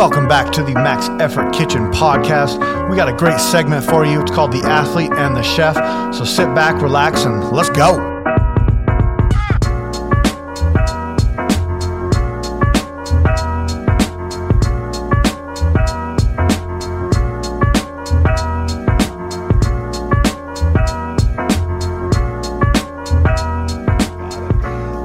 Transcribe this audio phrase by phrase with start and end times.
[0.00, 2.58] Welcome back to the Max Effort Kitchen podcast.
[2.88, 4.22] We got a great segment for you.
[4.22, 5.76] It's called The Athlete and the Chef.
[6.14, 8.00] So sit back, relax, and let's go.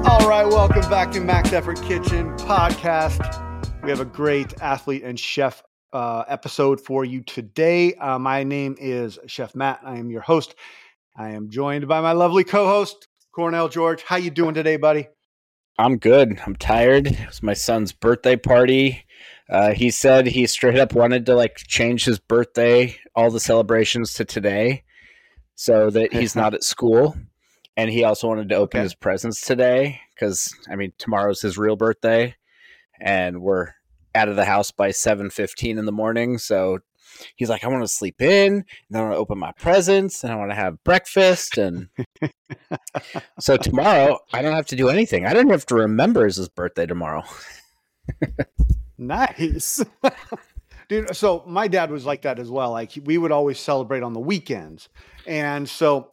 [0.05, 3.44] All right, welcome back to Max Effort Kitchen podcast.
[3.85, 5.61] We have a great athlete and chef
[5.93, 7.93] uh, episode for you today.
[7.93, 9.79] Uh, my name is Chef Matt.
[9.83, 10.55] I am your host.
[11.15, 14.01] I am joined by my lovely co-host Cornell George.
[14.01, 15.07] How you doing today, buddy?
[15.77, 16.39] I'm good.
[16.47, 17.05] I'm tired.
[17.05, 19.05] It was my son's birthday party.
[19.51, 24.13] Uh, he said he straight up wanted to like change his birthday, all the celebrations
[24.15, 24.83] to today,
[25.53, 27.15] so that he's not at school.
[27.77, 28.83] And he also wanted to open Okay.
[28.83, 32.35] his presents today because I mean tomorrow's his real birthday,
[33.01, 33.69] and we're
[34.13, 36.37] out of the house by seven fifteen in the morning.
[36.37, 36.79] So
[37.35, 40.23] he's like, I want to sleep in, and then I want to open my presents,
[40.23, 41.89] and I want to have breakfast, and
[43.39, 45.25] so tomorrow I don't have to do anything.
[45.25, 47.23] I don't have to remember it's his birthday tomorrow.
[48.97, 49.83] Nice.
[50.87, 52.71] Dude, so my dad was like that as well.
[52.71, 54.89] Like we would always celebrate on the weekends.
[55.25, 56.11] And so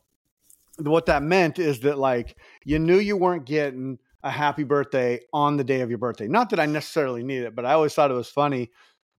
[0.78, 5.56] what that meant is that like you knew you weren't getting a happy birthday on
[5.56, 6.28] the day of your birthday.
[6.28, 8.70] Not that I necessarily need it, but I always thought it was funny.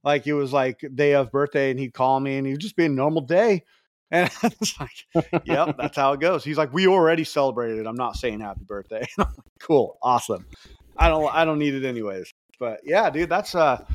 [0.04, 2.86] Like it was like day of birthday and he'd call me and he'd just be
[2.86, 3.64] a normal day.
[4.12, 6.44] And it's like, yep, that's how it goes.
[6.44, 7.88] He's like, we already celebrated it.
[7.88, 9.08] I'm not saying happy birthday.
[9.18, 9.28] Like,
[9.60, 10.46] cool, awesome.
[10.96, 12.32] I don't I don't need it anyways.
[12.60, 13.88] But yeah, dude, that's a,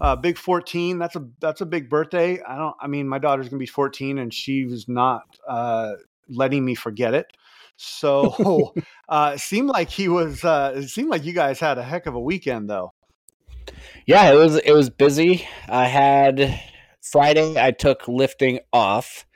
[0.00, 0.98] a big 14.
[0.98, 2.40] That's a that's a big birthday.
[2.42, 2.74] I don't.
[2.80, 5.96] I mean, my daughter's gonna be 14, and she was not uh,
[6.30, 7.26] letting me forget it.
[7.76, 8.72] So
[9.08, 10.44] uh, it seemed like he was.
[10.44, 12.92] Uh, it seemed like you guys had a heck of a weekend, though.
[14.06, 15.46] Yeah, it was it was busy.
[15.68, 16.60] I had
[17.02, 17.60] Friday.
[17.60, 19.26] I took lifting off,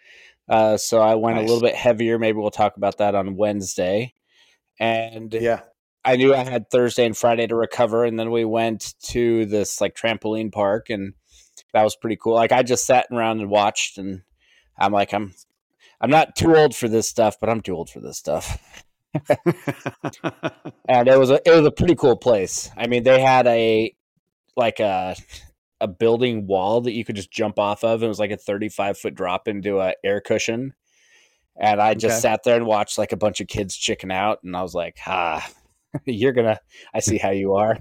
[0.48, 1.44] uh, so I went Nice.
[1.44, 2.18] a little bit heavier.
[2.18, 4.14] Maybe we'll talk about that on Wednesday.
[4.78, 5.62] And Yeah.
[6.02, 9.80] I knew I had Thursday and Friday to recover, and then we went to this
[9.82, 11.12] like trampoline park, and
[11.74, 12.34] that was pretty cool.
[12.34, 14.22] Like I just sat around and watched, and
[14.78, 15.34] I'm like, I'm
[16.00, 18.58] I'm not too old for this stuff, but I'm too old for this stuff.
[20.88, 22.70] and it was a it was a pretty cool place.
[22.76, 23.94] I mean, they had a
[24.56, 25.16] like a
[25.80, 28.02] a building wall that you could just jump off of.
[28.02, 30.74] It was like a 35 foot drop into a air cushion.
[31.58, 32.20] And I just Okay.
[32.20, 34.98] sat there and watched like a bunch of kids chicken out and I was like,
[35.06, 35.46] "Ah,
[36.06, 36.60] you're going to
[36.94, 37.78] I see how you are."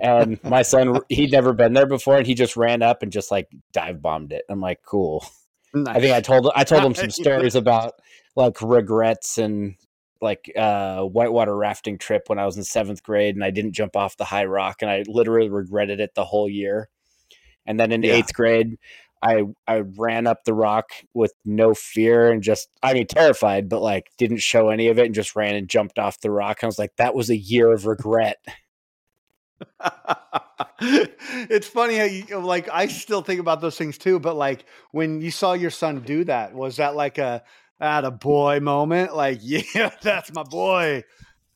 [0.00, 3.30] and my son he'd never been there before and he just ran up and just
[3.30, 4.44] like dive bombed it.
[4.48, 5.24] I'm like, "Cool."
[5.74, 7.94] I think I told I told him some stories about
[8.36, 9.76] like regrets and
[10.20, 13.96] like uh whitewater rafting trip when I was in seventh grade and I didn't jump
[13.96, 16.88] off the high rock and I literally regretted it the whole year.
[17.66, 18.14] And then in Yeah.
[18.14, 18.78] eighth grade,
[19.22, 23.80] I I ran up the rock with no fear and just I mean terrified, but
[23.82, 26.58] like didn't show any of it and just ran and jumped off the rock.
[26.62, 28.38] I was like, that was a year of regret.
[30.80, 35.20] it's funny how you like I still think about those things too, but like when
[35.20, 37.42] you saw your son do that, was that like a
[37.80, 39.14] at a boy moment?
[39.14, 41.04] Like, yeah, that's my boy.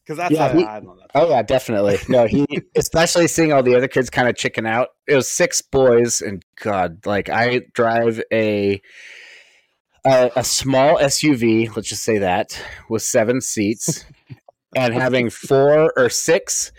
[0.06, 1.06] Cause that's Yeah, a- he- I don't know.
[1.16, 1.99] Oh yeah, definitely.
[2.09, 2.47] No, he
[2.77, 4.91] especially seeing all the other kids kind of chicken out.
[5.09, 8.81] It was six boys, and God, like I drive a
[10.05, 11.75] a, a small SUV.
[11.75, 14.05] Let's just say that with seven seats,
[14.77, 16.71] and having four or six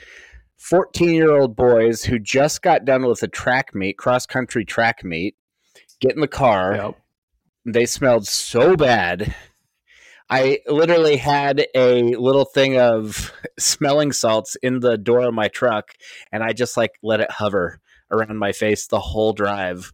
[0.70, 5.02] 14 year old boys who just got done with a track meet, cross country track
[5.02, 5.36] meet,
[6.02, 6.76] get in the car.
[6.76, 6.96] Yep.
[7.74, 9.34] They smelled so bad.
[10.30, 15.92] I literally had a little thing of smelling salts in the door of my truck,
[16.34, 17.80] and I just like let it hover
[18.12, 19.94] around my face the whole drive.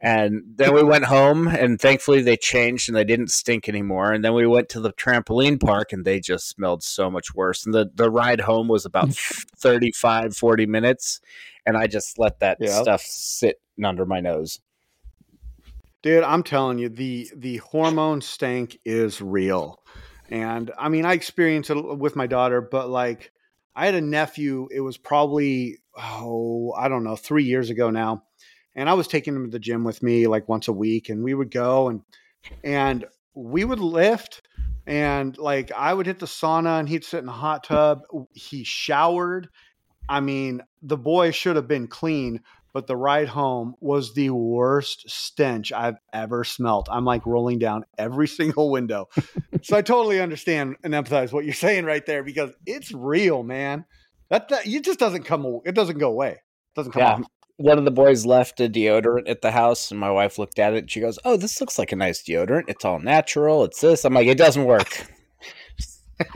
[0.00, 4.12] And then we went home, and thankfully they changed and they didn't stink anymore.
[4.12, 7.66] And then we went to the trampoline park, and they just smelled so much worse.
[7.66, 9.10] And the, the ride home was about
[9.58, 11.20] 35, 40 minutes,
[11.66, 12.80] and I just let that Yeah.
[12.80, 14.60] stuff sit under my nose.
[16.02, 19.82] Dude, I'm telling you, the the hormone stank is real.
[20.30, 23.32] And I mean, I experienced it with my daughter, but like
[23.76, 28.22] I had a nephew, it was probably oh, I don't know, 3 years ago now.
[28.76, 31.22] And I was taking him to the gym with me like once a week and
[31.24, 32.02] we would go and
[32.64, 34.42] and we would lift
[34.86, 38.02] and like I would hit the sauna and he'd sit in the hot tub.
[38.32, 39.48] He showered.
[40.08, 42.40] I mean, the boy should have been clean,
[42.72, 46.88] but the ride home was the worst stench I've ever smelt.
[46.90, 49.08] I'm like rolling down every single window.
[49.62, 53.84] so I totally understand and empathize what you're saying right there because it's real, man.
[54.30, 56.30] That, that it just doesn't come it doesn't go away.
[56.32, 57.12] It doesn't come Yeah.
[57.14, 57.22] off.
[57.60, 60.72] One of the boys left a deodorant at the house, and my wife looked at
[60.72, 60.78] it.
[60.78, 62.64] and She goes, "Oh, this looks like a nice deodorant.
[62.68, 63.64] It's all natural.
[63.64, 65.06] It's this." I'm like, "It doesn't work."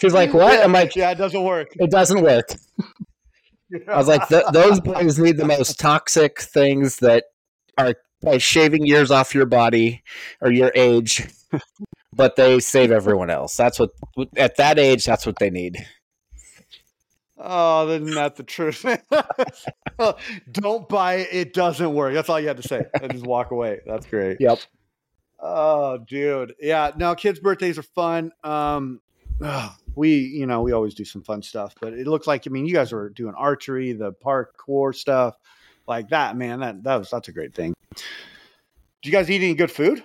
[0.00, 1.68] She's like, "What?" I'm like, yeah, it doesn't work.
[1.78, 2.48] "It doesn't work."
[3.86, 7.24] I was like, "Those boys need the most toxic things that
[7.78, 10.02] are by shaving years off your body
[10.40, 11.28] or your age,
[12.12, 13.56] but they save everyone else.
[13.56, 13.90] That's what
[14.36, 15.04] at that age.
[15.04, 15.86] That's what they need."
[17.42, 18.84] Oh, isn't the truth?
[20.52, 21.28] Don't buy it.
[21.32, 22.12] It doesn't work.
[22.12, 22.84] That's all you had to say.
[23.00, 23.80] And just walk away.
[23.86, 24.36] That's great.
[24.40, 24.58] Yep.
[25.38, 26.54] Oh, dude.
[26.60, 26.90] Yeah.
[26.96, 28.32] No, kids' birthdays are fun.
[28.44, 29.00] Um,
[29.40, 32.50] oh, we, you know, we always do some fun stuff, but it looks like, I
[32.50, 35.34] mean, you guys were doing archery, the parkour stuff
[35.88, 36.60] like that, man.
[36.60, 37.72] That, that was, that's a great thing.
[37.94, 40.02] Do you guys eat any good food?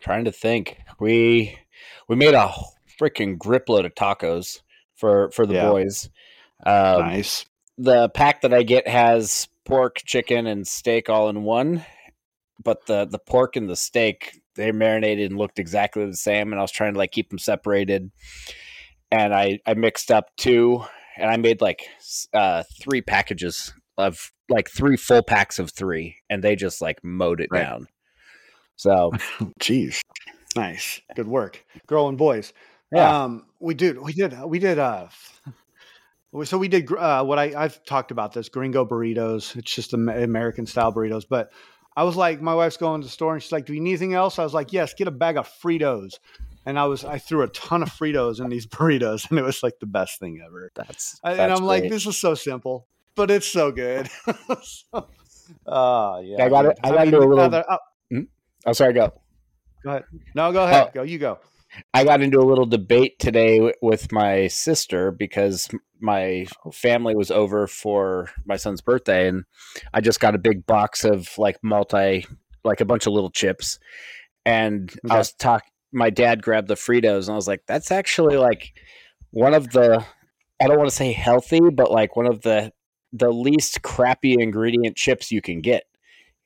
[0.00, 0.76] Trying to think.
[0.98, 1.58] We,
[2.08, 2.52] we made a
[3.00, 4.60] freaking grip load of tacos
[5.00, 5.68] for for the Yeah.
[5.68, 6.10] boys.
[6.64, 7.46] Um, nice.
[7.78, 11.84] The pack that I get has pork, chicken, and steak all in one,
[12.62, 16.58] but the the pork and the steak they marinated and looked exactly the same, and
[16.58, 18.10] I was trying to like keep them separated,
[19.10, 20.84] and I I mixed up two,
[21.16, 21.82] and I made like
[22.34, 27.40] uh, three packages of like three full packs of three, and they just like mowed
[27.40, 27.62] it Right.
[27.62, 27.86] down.
[28.76, 29.12] So
[29.60, 30.00] Jeez.
[30.56, 31.00] Nice.
[31.14, 31.64] Good work.
[31.86, 32.52] Girl and boys.
[32.92, 35.08] Yeah, Um, we did, we did, we did, uh,
[36.44, 39.56] so we did, uh, what I, I've talked about this gringo burritos.
[39.56, 41.24] It's just Am- American style burritos.
[41.28, 41.50] But
[41.96, 43.90] I was like, my wife's going to the store and she's like, do you need
[43.90, 44.38] anything else?
[44.38, 46.18] I was like, yes, get a bag of Fritos.
[46.66, 49.62] And I was, I threw a ton of Fritos in these burritos and it was
[49.62, 50.70] like the best thing ever.
[50.74, 54.08] that's, I- and I'm like, this is so simple, but it's so good.
[54.62, 55.08] so,
[55.66, 56.44] uh, yeah.
[56.44, 57.78] I got it- I gotta do a little- other- oh,
[58.66, 59.12] oh sorry, go.
[59.82, 60.04] go ahead.
[60.36, 60.88] No, go ahead.
[60.88, 60.90] Oh.
[60.94, 61.38] Go, you go.
[61.94, 65.68] I got into a little debate today with my sister because
[66.00, 66.70] my oh.
[66.70, 69.44] family was over for my son's birthday, and
[69.94, 72.26] I just got a big box of like multi,
[72.64, 73.78] like a bunch of little chips,
[74.44, 75.14] and Okay.
[75.14, 75.64] I was talk.
[75.92, 78.72] My dad grabbed the Fritos, and I was like, "That's actually like
[79.30, 80.04] one of the,
[80.60, 82.72] I don't want to say healthy, but like one of the
[83.12, 85.84] the least crappy ingredient chips you can get."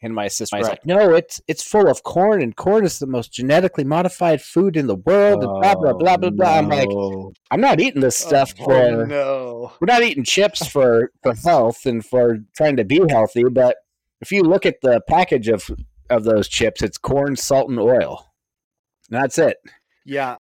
[0.04, 0.72] And my sister was Right.
[0.72, 4.76] like, "No, it's it's full of corn, and corn is the most genetically modified food
[4.76, 6.58] in the world." and blah blah blah blah blah.
[6.58, 6.88] I'm like.
[6.90, 9.06] Oh, I'm not eating this stuff Oh, for.
[9.06, 9.72] no.
[9.80, 13.44] We're not eating chips for for health and for trying to be healthy.
[13.44, 13.76] But
[14.20, 15.70] if you look at the package of
[16.10, 18.30] of those chips, it's corn, salt, and oil.
[19.10, 19.56] And that's it.
[20.04, 20.36] Yeah.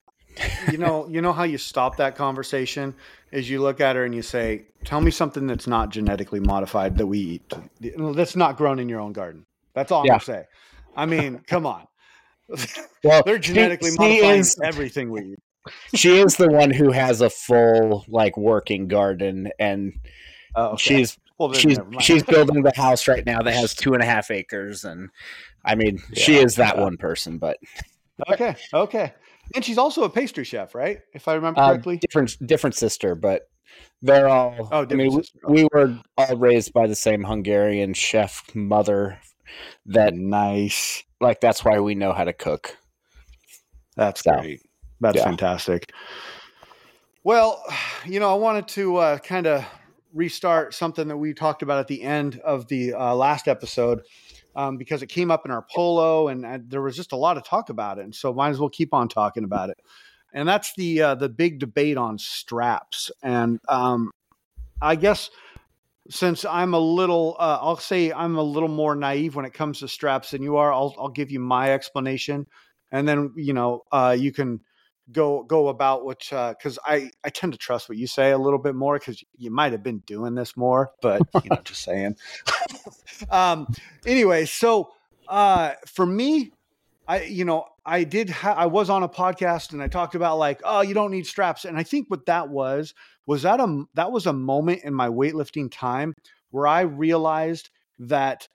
[0.72, 2.96] You know, you know how you stop that conversation
[3.32, 6.98] is you look at her and you say, "Tell me something that's not genetically modified
[6.98, 7.54] that we eat.
[7.80, 10.12] That's not grown in your own garden." That's all I'm Yeah.
[10.14, 10.44] gonna say.
[10.96, 11.88] I mean, come on.
[13.04, 15.40] Well, They're genetically she modifying is- everything we eat.
[15.96, 19.94] she is the one who has a full like working garden, and
[20.56, 20.78] Oh, okay.
[20.98, 24.30] she's well, she's she's building the house right now that has two and a half
[24.32, 25.10] acres, and
[25.66, 26.82] I mean she is that yeah.
[26.84, 27.58] one person, but
[28.32, 28.56] okay.
[28.74, 29.14] Okay.
[29.56, 31.00] And she's also a pastry chef, right?
[31.14, 31.98] If I remember uh, correctly.
[31.98, 33.42] different different sister, but
[34.02, 34.70] they're all.
[34.72, 35.40] Oh, I different mean, sister.
[35.48, 39.20] we were all raised by the same Hungarian chef mother.
[39.86, 41.04] That nice.
[41.20, 42.78] like that's why we know how to cook.
[43.96, 44.62] That's So, great.
[45.00, 45.24] That's yeah.
[45.24, 45.92] fantastic.
[47.24, 47.64] Well,
[48.06, 49.66] you know, I wanted to uh, kind of
[50.14, 54.02] restart something that we talked about at the end of the uh, last episode
[54.56, 57.38] um, because it came up in our polo and uh, there was just a lot
[57.38, 58.04] of talk about it.
[58.04, 59.78] And so might as well keep on talking about it.
[60.34, 63.12] And that's the uh, the big debate on straps.
[63.22, 64.12] And um,
[64.82, 65.30] I guess
[66.10, 69.80] since I'm a little, uh, I'll say I'm a little more naive when it comes
[69.80, 70.72] to straps than you are.
[70.72, 72.48] I'll I'll give you my explanation
[72.94, 74.62] and then you know uh, you can
[75.12, 78.60] go go about which because I I tend to trust what you say a little
[78.60, 82.16] bit more because you might have been doing this more, but you know, just saying.
[83.30, 83.68] um.
[84.06, 84.92] Anyway, so
[85.28, 86.54] uh, for me,
[87.08, 90.38] I you know I did ha- I was on a podcast and I talked about
[90.38, 92.94] like oh you don't need straps and I think what that was
[93.26, 96.16] was that a that was a moment in my weightlifting time
[96.52, 97.70] where I realized
[98.00, 98.48] that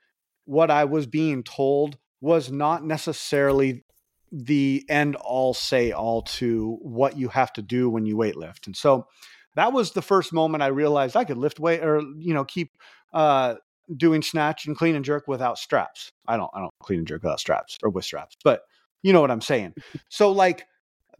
[0.44, 3.84] what I was being told was not necessarily
[4.32, 8.66] the end all say all to what you have to do when you weightlift.
[8.66, 9.06] And so
[9.54, 12.76] that was the first moment I realized I could lift weight or, you know, keep
[13.12, 13.56] uh,
[13.96, 16.10] doing snatch and clean and jerk without straps.
[16.26, 18.62] I don't, I don't clean and jerk without straps or with straps, but
[19.02, 19.74] you know what I'm saying?
[20.08, 20.66] So like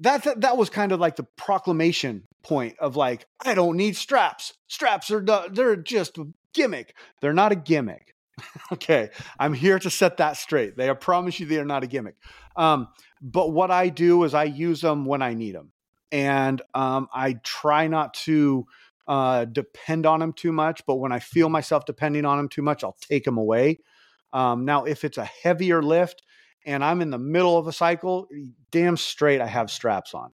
[0.00, 3.96] that, that, that was kind of like the proclamation point of like, I don't need
[3.96, 4.54] straps.
[4.68, 6.94] Straps are, they're just a gimmick.
[7.20, 8.14] They're not a gimmick.
[8.72, 9.10] okay.
[9.38, 10.76] I'm here to set that straight.
[10.76, 12.16] They I promise you they are not a gimmick.
[12.56, 12.88] Um,
[13.20, 15.72] but what I do is I use them when I need them,
[16.12, 18.66] and um, I try not to
[19.08, 20.82] uh, depend on them too much.
[20.86, 23.80] But when I feel myself depending on them too much, I'll take them away.
[24.32, 26.22] Um, now, if it's a heavier lift
[26.66, 28.28] and I'm in the middle of a cycle,
[28.70, 30.32] damn straight I have straps on.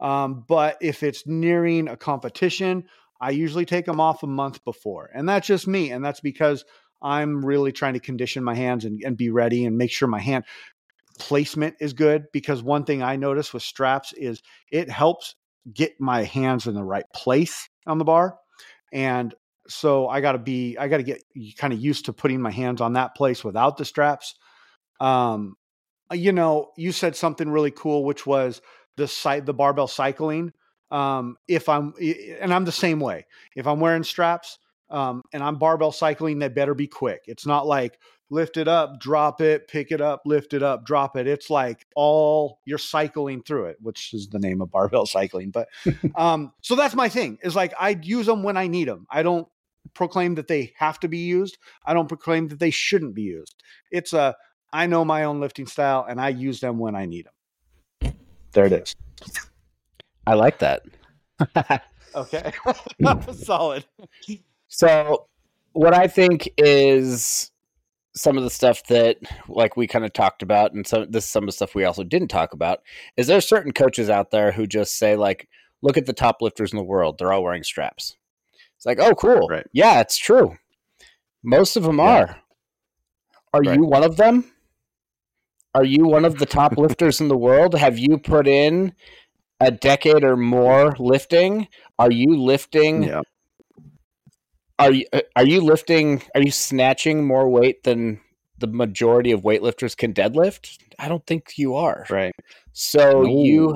[0.00, 2.84] Um, but if it's nearing a competition,
[3.20, 5.10] I usually take them off a month before.
[5.14, 5.90] And that's just me.
[5.90, 6.64] And that's because
[7.02, 10.20] I'm really trying to condition my hands and, and be ready and make sure my
[10.20, 10.44] hand
[11.18, 12.26] placement is good.
[12.32, 15.34] Because one thing I notice with straps is it helps
[15.72, 18.38] get my hands in the right place on the bar.
[18.92, 19.34] And
[19.68, 21.22] so I got to be, I got to get
[21.58, 24.34] kind of used to putting my hands on that place without the straps.
[25.00, 25.56] Um,
[26.12, 28.62] you know, you said something really cool, which was
[28.96, 30.52] the site, the barbell cycling.
[30.90, 31.94] Um, if I'm,
[32.40, 33.26] and I'm the same way.
[33.56, 34.58] If I'm wearing straps
[34.88, 37.22] um, and I'm barbell cycling, they better be quick.
[37.26, 37.98] It's not like
[38.30, 41.26] lift it up, drop it, pick it up, lift it up, drop it.
[41.26, 45.50] It's like all you're cycling through it, which is the name of barbell cycling.
[45.50, 45.68] But
[46.14, 49.06] um, so that's my thing is like I use them when I need them.
[49.10, 49.46] I don't
[49.94, 51.58] proclaim that they have to be used.
[51.84, 53.62] I don't proclaim that they shouldn't be used.
[53.90, 54.36] It's a
[54.72, 58.14] I know my own lifting style and I use them when I need them.
[58.52, 58.94] There it is.
[60.26, 60.82] I like that.
[62.14, 62.52] okay.
[63.32, 63.84] Solid.
[64.68, 65.28] So,
[65.72, 67.50] what I think is
[68.16, 71.30] some of the stuff that like we kind of talked about and some this is
[71.30, 72.80] some of the stuff we also didn't talk about
[73.16, 75.48] is there certain coaches out there who just say like
[75.82, 78.16] look at the top lifters in the world they're all wearing straps.
[78.76, 79.46] It's like oh cool.
[79.48, 79.66] Right.
[79.72, 80.56] yeah it's true.
[81.44, 82.04] Most of them yeah.
[82.04, 82.36] are.
[83.52, 83.76] Are right.
[83.76, 84.50] you one of them?
[85.74, 87.74] Are you one of the top lifters in the world?
[87.74, 88.94] Have you put in
[89.60, 91.68] a decade or more lifting?
[91.98, 93.20] Are you lifting yeah
[94.78, 96.22] are you uh, are you lifting?
[96.34, 98.20] Are you snatching more weight than
[98.58, 100.78] the majority of weightlifters can deadlift?
[100.98, 102.06] I don't think you are.
[102.10, 102.34] Right.
[102.72, 103.42] So no.
[103.42, 103.74] you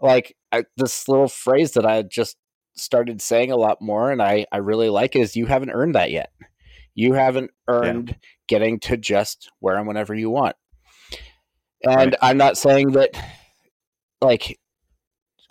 [0.00, 2.36] like I, this little phrase that I just
[2.74, 6.10] started saying a lot more, and I I really like is you haven't earned that
[6.10, 6.30] yet.
[6.94, 8.16] You haven't earned yeah.
[8.48, 10.56] getting to just wear them whenever you want.
[11.84, 12.14] And right.
[12.20, 13.10] I'm not saying that
[14.20, 14.60] like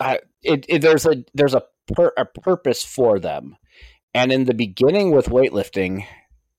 [0.00, 1.64] I it, it there's a there's a
[1.94, 3.56] per, a purpose for them
[4.14, 6.04] and in the beginning with weightlifting,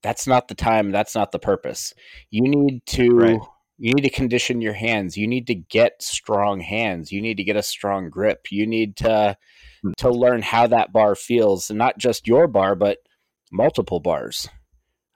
[0.01, 1.93] that's not the time, that's not the purpose.
[2.29, 3.39] You need to right.
[3.77, 5.17] you need to condition your hands.
[5.17, 7.11] You need to get strong hands.
[7.11, 8.51] You need to get a strong grip.
[8.51, 9.37] You need to
[9.81, 9.91] hmm.
[9.97, 12.97] to learn how that bar feels, and not just your bar, but
[13.51, 14.49] multiple bars.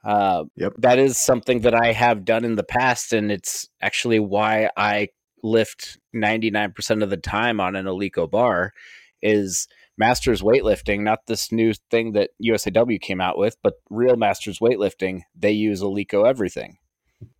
[0.06, 0.74] Uh, yep.
[0.77, 5.10] That is something that I have done in the past, and it's actually why I
[5.44, 8.74] lift 99% of the time on an Eleiko bar
[9.22, 9.67] is
[9.98, 15.22] masters weightlifting, not this new thing that USAW came out with, but real masters weightlifting,
[15.36, 16.77] they use Eleiko everything.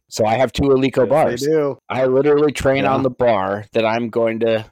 [0.10, 1.42] So I have two Eleiko yes, bars.
[1.42, 1.78] do.
[1.90, 2.94] I literally train yeah.
[2.94, 4.66] on the bar that I'm going to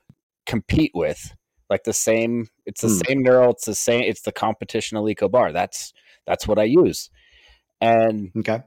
[0.46, 1.34] compete with.
[1.70, 3.02] Like the same, it's the hmm.
[3.06, 5.52] same neural, it's the same, it's the competition Eleiko bar.
[5.52, 5.94] That's
[6.26, 7.10] that's what I use.
[7.82, 8.62] And okay.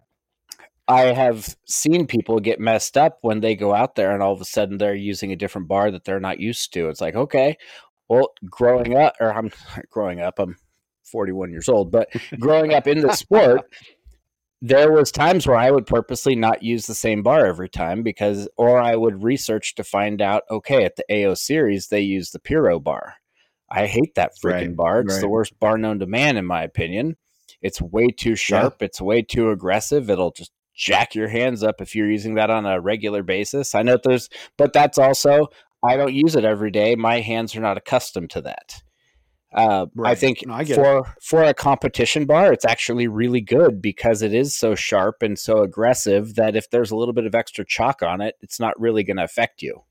[0.89, 4.41] I have seen people get messed up when they go out there and all of
[4.41, 6.89] a sudden they're using a different bar that they're not used to.
[6.89, 7.57] It's like, okay,
[8.09, 9.51] well, growing up, or I'm
[9.91, 10.57] growing up, I'm
[11.05, 13.73] 41 years old, but growing up in the sport,
[14.61, 18.49] there was times where I would purposely not use the same bar every time because,
[18.57, 22.41] or I would research to find out, okay, at the AO series, they use the
[22.41, 23.15] Puro bar.
[23.71, 25.01] I hate that freaking right, bar.
[25.01, 25.21] It's right.
[25.21, 27.17] the worst bar known to man, in my opinion.
[27.61, 28.77] It's way too sharp.
[28.81, 28.87] Yeah.
[28.87, 30.11] It's way too aggressive.
[30.11, 33.75] It'll just jack your hands up if you're using that on a regular basis.
[33.75, 35.49] I know there's, but that's also
[35.85, 36.97] I don't use it every day.
[36.97, 38.83] My hands are not accustomed to that.
[39.53, 40.11] Uh, right.
[40.11, 41.07] I think no, I for it.
[41.23, 45.63] for a competition bar, it's actually really good because it is so sharp and so
[45.63, 49.03] aggressive that if there's a little bit of extra chalk on it, it's not really
[49.03, 49.85] going to affect you.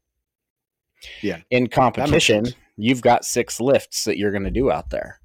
[1.21, 1.41] Yeah.
[1.49, 5.19] In competition, you've got six lifts that you're going to do out there.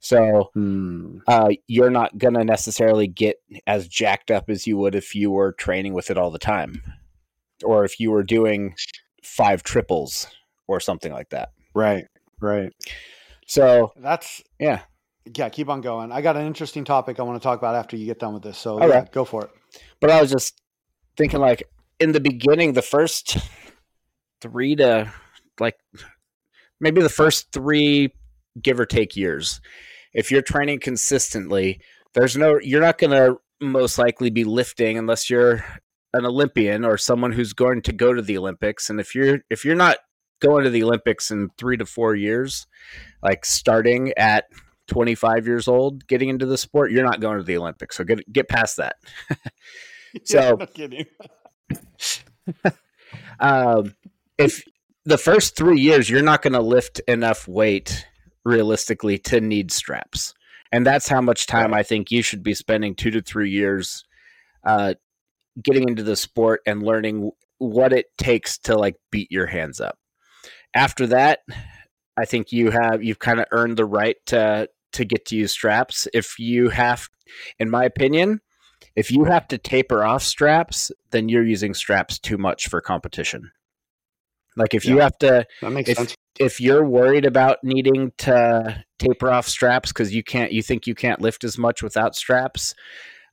[0.00, 1.18] So hmm.
[1.26, 3.36] uh, you're not going to necessarily get
[3.66, 6.82] as jacked up as you would if you were training with it all the time.
[7.64, 8.74] Or if you were doing
[9.22, 10.28] five triples
[10.66, 11.50] or something like that.
[11.74, 12.04] Right.
[12.40, 12.72] Right.
[13.46, 14.82] So that's yeah.
[15.36, 16.10] Yeah, keep on going.
[16.10, 18.42] I got an interesting topic I want to talk about after you get done with
[18.42, 18.56] this.
[18.56, 19.50] So yeah, go for it.
[20.00, 20.60] But I was just
[21.16, 21.64] thinking like
[22.00, 23.36] in the beginning, the first
[24.40, 25.12] three to
[25.60, 25.76] like
[26.80, 28.14] maybe the first three
[28.62, 29.60] give or take years.
[30.14, 31.80] If you're training consistently,
[32.14, 35.64] there's no you're not gonna most likely be lifting unless you're
[36.14, 39.64] an Olympian or someone who's going to go to the Olympics, and if you're if
[39.64, 39.98] you're not
[40.40, 42.66] going to the Olympics in three to four years,
[43.22, 44.44] like starting at
[44.88, 47.96] 25 years old, getting into the sport, you're not going to the Olympics.
[47.96, 48.96] So get get past that.
[50.24, 50.58] so,
[53.40, 53.94] um,
[54.38, 54.62] if
[55.04, 58.06] the first three years you're not going to lift enough weight
[58.44, 60.34] realistically to need straps.
[60.70, 61.72] And that's how much time.
[61.72, 64.04] I think you should be spending two to three years
[64.66, 64.94] uh,
[65.62, 69.98] getting into the sport and learning what it takes to like beat your hands up.
[70.74, 71.40] After that,
[72.16, 75.52] I think you have you've kind of earned the right to to get to use
[75.52, 76.08] straps.
[76.14, 77.08] If you have,
[77.58, 78.40] in my opinion,
[78.96, 83.50] if you have to taper off straps, then you're using straps too much for competition.
[84.56, 86.14] Like if yeah, you have to, that makes if, sense.
[86.38, 90.94] If you're worried about needing to taper off straps because you can't, you think you
[90.94, 92.74] can't lift as much without straps,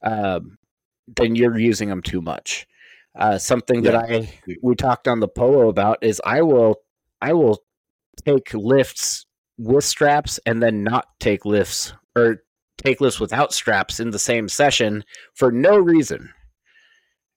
[0.04, 0.58] um,
[1.08, 2.68] then you're using them too much.
[3.18, 3.92] Uh, something yeah.
[3.92, 6.82] that I we talked on the polo about is I will
[7.22, 7.64] I will
[8.26, 9.26] take lifts
[9.58, 12.44] with straps and then not take lifts or
[12.78, 16.30] take lifts without straps in the same session for no reason.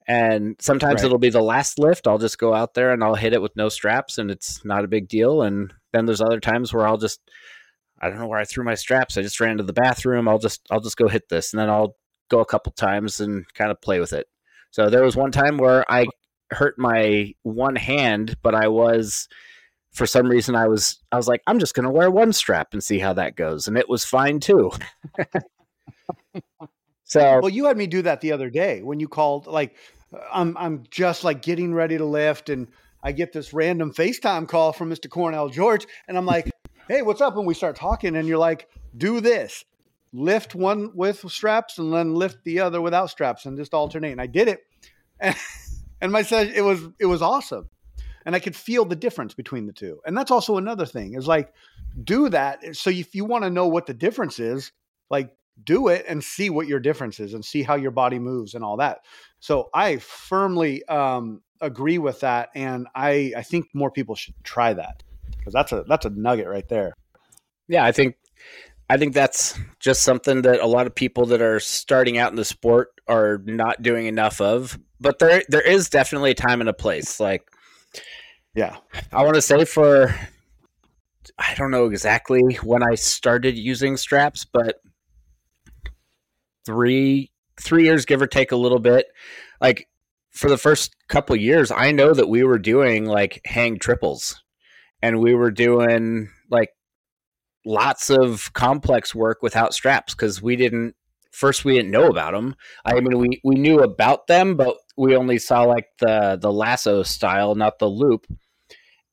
[0.07, 1.05] And sometimes right.
[1.05, 2.07] it'll be the last lift.
[2.07, 4.83] I'll just go out there and I'll hit it with no straps and it's not
[4.83, 5.43] a big deal.
[5.43, 7.21] And then there's other times where I'll just
[8.01, 9.17] I don't know where I threw my straps.
[9.17, 10.27] I just ran to the bathroom.
[10.27, 11.95] I'll just I'll just go hit this and then I'll
[12.29, 14.27] go a couple times and kind of play with it.
[14.71, 16.05] So there was one time where I
[16.51, 19.27] hurt my one hand, but I was
[19.91, 22.69] for some reason I was I was like I'm just going to wear one strap
[22.73, 24.71] and see how that goes and it was fine too.
[27.03, 29.75] so Well, you had me do that the other day when you called like
[30.31, 32.67] I'm I'm just like getting ready to lift and
[33.03, 35.09] I get this random FaceTime call from Mr.
[35.09, 36.51] Cornell George and I'm like,
[36.87, 38.67] "Hey, what's up?" and we start talking and you're like,
[38.97, 39.63] "Do this."
[40.11, 44.11] Lift one with straps and then lift the other without straps and just alternate.
[44.11, 44.61] And I did it.
[45.19, 45.35] And,
[46.01, 47.69] and my son, it was it was awesome
[48.25, 50.01] and I could feel the difference between the two.
[50.05, 51.53] And that's also another thing is like
[52.03, 52.75] do that.
[52.75, 54.71] So if you want to know what the difference is,
[55.09, 58.53] like do it and see what your difference is and see how your body moves
[58.53, 58.99] and all that.
[59.39, 64.73] So I firmly um, agree with that, and I I think more people should try
[64.73, 65.03] that
[65.37, 66.93] because that's a that's a nugget right there.
[67.67, 68.15] Yeah, I think
[68.89, 72.35] I think that's just something that a lot of people that are starting out in
[72.35, 74.79] the sport are not doing enough of.
[74.99, 77.19] But there there is definitely a time and a place.
[77.19, 77.43] Like
[78.55, 78.77] yeah.
[79.11, 80.13] I want to say for
[81.37, 84.81] I don't know exactly when I started using straps, but
[86.65, 89.05] three three years give or take a little bit.
[89.61, 89.87] Like
[90.31, 94.43] for the first couple years, I know that we were doing like hang triples
[95.01, 96.69] and we were doing like
[97.65, 100.95] lots of complex work without straps because we didn't
[101.31, 102.55] first we didn't know about them.
[102.85, 107.03] I mean, we we knew about them, but we only saw like the the lasso
[107.03, 108.25] style, not the loop.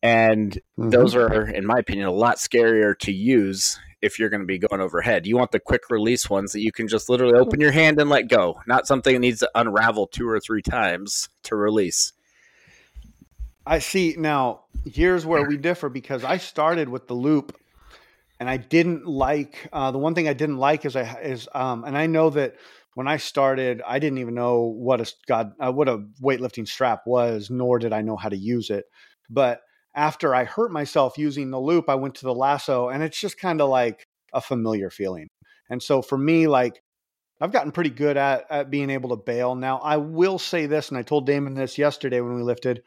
[0.02, 0.90] And mm-hmm.
[0.90, 4.58] those are, in my opinion, a lot scarier to use if you're going to be
[4.58, 5.26] going overhead.
[5.26, 8.10] You want the quick release ones that you can just literally open your hand and
[8.10, 12.12] let go, not something that needs to unravel two or three times to release.
[13.66, 14.14] I see.
[14.16, 17.58] Now, here's where we differ because I started with the loop
[18.38, 21.84] and I didn't like uh, the one thing I didn't like is I is um,
[21.84, 22.56] and I know that
[22.94, 27.02] when I started, I didn't even know what a God uh, what a weightlifting strap
[27.06, 28.84] was, nor did I know how to use it.
[29.28, 29.60] But
[29.94, 33.38] after I hurt myself using the loop, I went to the lasso, and it's just
[33.38, 35.28] kind of like a familiar feeling.
[35.68, 36.82] And so for me, like
[37.38, 39.54] I've gotten pretty good at at being able to bail.
[39.54, 42.82] Now I will say this, and I told Damon this yesterday when we lifted.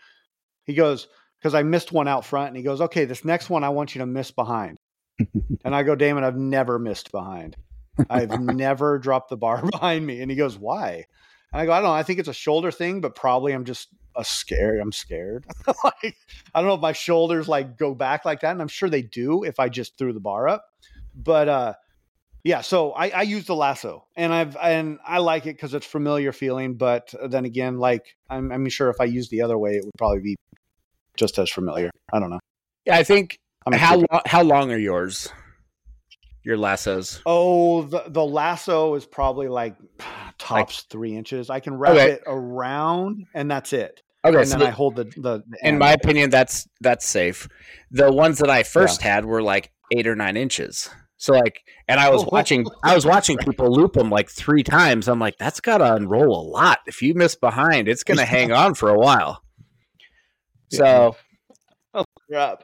[0.65, 1.07] He goes
[1.39, 3.93] because I missed one out front, and he goes, "Okay, this next one I want
[3.93, 4.78] you to miss behind."
[5.65, 7.55] and I go, Damon, I've never missed behind.
[8.09, 10.21] I've never dropped the bar behind me.
[10.21, 11.05] And he goes, Why?
[11.51, 11.93] And I go, I don't know.
[11.93, 14.79] I think it's a shoulder thing, but probably I'm just a scared.
[14.79, 15.45] I'm scared.
[15.83, 16.15] like,
[16.53, 18.51] I don't know if my shoulders like go back like that.
[18.51, 20.65] And I'm sure they do if I just threw the bar up.
[21.15, 21.73] But uh
[22.43, 25.85] yeah, so I, I use the lasso and I've and I like it because it's
[25.85, 26.75] familiar feeling.
[26.75, 29.93] But then again, like I'm, I'm sure if I used the other way, it would
[29.97, 30.35] probably be
[31.17, 31.89] just as familiar.
[32.13, 32.39] I don't know.
[32.85, 33.39] Yeah, I think
[33.73, 34.21] how long?
[34.25, 35.29] How long are yours?
[36.43, 37.21] Your lassos?
[37.25, 39.75] Oh, the the lasso is probably like
[40.37, 41.49] tops like, three inches.
[41.49, 42.11] I can wrap okay.
[42.11, 44.01] it around, and that's it.
[44.25, 45.43] Okay, and so then the, I hold the the.
[45.47, 47.47] the in my opinion, that's that's safe.
[47.91, 49.15] The ones that I first yeah.
[49.15, 50.89] had were like eight or nine inches.
[51.17, 52.29] So like, and I was oh.
[52.31, 55.07] watching, I was watching people loop them like three times.
[55.07, 56.79] I'm like, that's got to unroll a lot.
[56.87, 59.43] If you miss behind, it's going to hang on for a while.
[60.71, 61.15] So,
[61.93, 62.63] oh crap!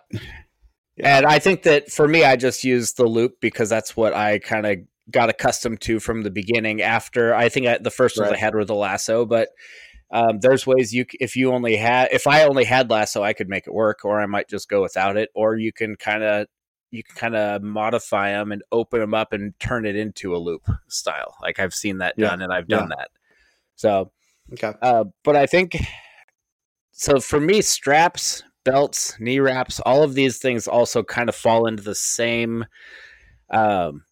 [0.98, 1.18] Yeah.
[1.18, 4.40] And I think that for me, I just use the loop because that's what I
[4.40, 4.78] kind of
[5.12, 6.82] got accustomed to from the beginning.
[6.82, 8.28] After I think I, the first right.
[8.28, 9.50] ones I had were the lasso, but
[10.12, 13.50] um, there's ways you if you only had if I only had lasso, I could
[13.50, 16.48] make it work, or I might just go without it, or you can kind of
[16.92, 20.38] you can kind of modify them and open them up and turn it into a
[20.38, 21.36] loop style.
[21.42, 22.30] Like I've seen that yeah.
[22.30, 22.96] done, and I've done yeah.
[22.98, 23.10] that.
[23.76, 24.12] So,
[24.54, 25.76] okay, uh, but I think
[26.92, 31.68] so for me, straps belts, knee wraps, all of these things also kind of fall
[31.68, 32.66] into the same
[33.50, 34.04] um,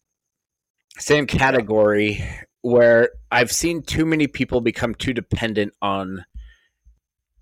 [0.96, 2.24] same category
[2.62, 6.24] where I've seen too many people become too dependent on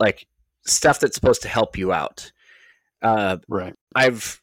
[0.00, 0.26] like
[0.66, 2.32] stuff that's supposed to help you out.
[3.02, 3.74] Uh, right.
[3.94, 4.40] I've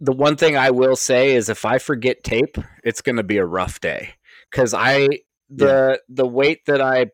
[0.00, 3.38] the one thing I will say is if I forget tape, it's going to be
[3.38, 4.10] a rough day
[4.50, 5.08] because I
[5.50, 5.96] the yeah.
[6.08, 7.06] the weight that I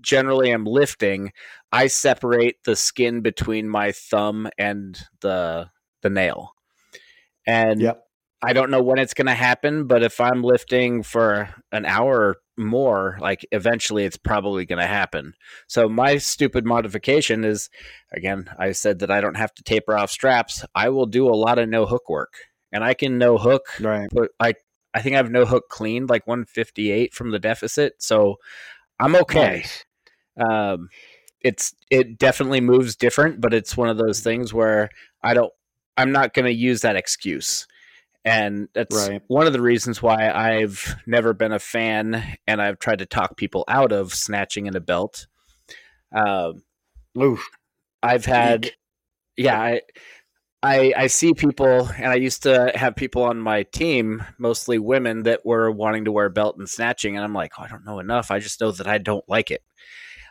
[0.00, 1.32] generally am lifting,
[1.72, 5.70] I separate the skin between my thumb and the
[6.02, 6.54] the nail,
[7.46, 8.04] and yep.
[8.40, 9.86] I don't know when it's going to happen.
[9.86, 15.34] But if I'm lifting for an hour more, like eventually it's probably going to happen.
[15.66, 17.70] So my stupid modification is,
[18.12, 20.64] again, I said that I don't have to taper off straps.
[20.74, 22.34] I will do a lot of no hook work,
[22.72, 23.66] and I can no hook.
[23.80, 24.08] Right.
[24.12, 24.54] But I
[24.94, 28.36] I think I have no hook cleaned like 158 from the deficit, so
[28.98, 29.58] I'm okay.
[29.58, 29.84] Nice.
[30.38, 30.88] Um,
[31.40, 34.90] it's it definitely moves different, but it's one of those things where
[35.22, 35.52] I don't.
[35.96, 37.66] I'm not going to use that excuse.
[38.24, 39.22] And that's right.
[39.28, 43.36] one of the reasons why I've never been a fan and I've tried to talk
[43.36, 45.26] people out of snatching in a belt.
[46.14, 46.62] Um,
[47.18, 47.48] Oof.
[48.02, 48.70] I've had,
[49.36, 49.80] yeah, I,
[50.62, 55.22] I, I see people, and I used to have people on my team, mostly women,
[55.22, 57.86] that were wanting to wear a belt and snatching, and I'm like, oh, I don't
[57.86, 58.30] know enough.
[58.30, 59.62] I just know that I don't like it.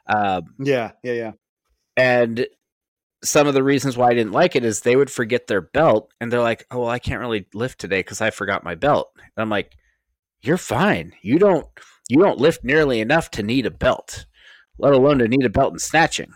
[0.08, 1.32] Um, yeah, yeah, yeah.
[1.96, 2.48] And
[3.24, 6.12] some of the reasons why I didn't like it is they would forget their belt
[6.22, 9.12] and they're like, "Oh, well, I can't really lift today because I forgot my belt."
[9.18, 9.74] And I'm like,
[10.42, 11.14] "You're fine.
[11.22, 11.68] You don't
[12.10, 14.26] you don't lift nearly enough to need a belt,
[14.78, 16.32] let alone to need a belt in snatching."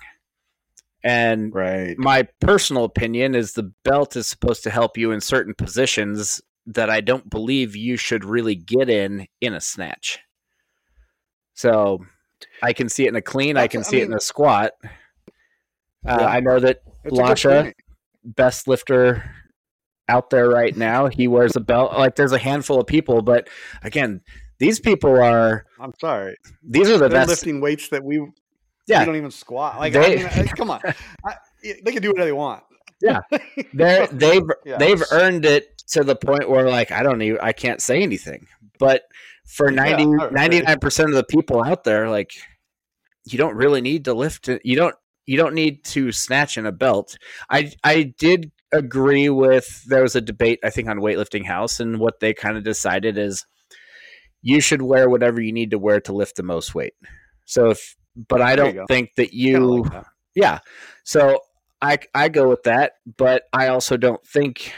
[1.04, 1.98] And right.
[1.98, 6.90] my personal opinion is the belt is supposed to help you in certain positions that
[6.92, 10.20] I don't believe you should really get in in a snatch.
[11.54, 12.06] So
[12.62, 14.20] I can see it in a clean, That's, I can see mean, it in a
[14.20, 14.72] squat.
[16.08, 16.26] Uh, yeah.
[16.26, 17.74] I know that Lasha,
[18.24, 19.24] best lifter
[20.10, 21.94] out there right now, he wears a belt.
[21.94, 23.48] Like there's a handful of people, but
[23.84, 24.22] again,
[24.60, 25.66] these people are.
[25.80, 26.38] I'm sorry.
[26.64, 28.26] These are the They're best lifting weights that we.
[28.88, 29.80] Yeah, we don't even squat.
[29.80, 30.82] Like they, I mean, come on,
[31.26, 32.64] I, they can do whatever they want.
[33.02, 33.22] Yeah,
[33.74, 34.78] they they've yeah.
[34.78, 38.48] they've earned it to the point where like I don't even I can't say anything.
[38.80, 39.04] But
[39.46, 42.32] for 99 percent of the people out there, like
[43.26, 44.50] you don't really need to lift.
[44.64, 47.18] You don't you don't need to snatch in a belt.
[47.50, 52.00] I I did agree with there was a debate I think on weightlifting house and
[52.00, 53.46] what they kind of decided is
[54.42, 56.94] you should wear whatever you need to wear to lift the most weight.
[57.46, 60.06] So if but I don't think that you like that.
[60.36, 60.60] yeah.
[61.04, 61.40] So
[61.82, 64.74] I I go with that, but I also don't think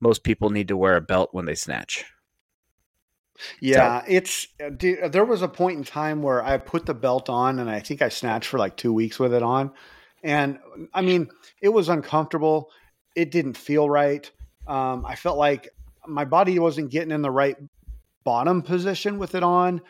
[0.00, 2.04] most people need to wear a belt when they snatch.
[3.60, 4.06] Yeah, so.
[4.08, 7.28] it's uh, dude, uh, there was a point in time where I put the belt
[7.28, 9.72] on and I think I snatched for like 2 weeks with it on.
[10.22, 11.28] And mm, I mean,
[11.60, 12.70] it was uncomfortable.
[13.16, 14.30] It didn't feel right.
[14.66, 15.68] Um, I felt like
[16.06, 17.56] my body wasn't getting in the right
[18.24, 19.82] bottom position with it on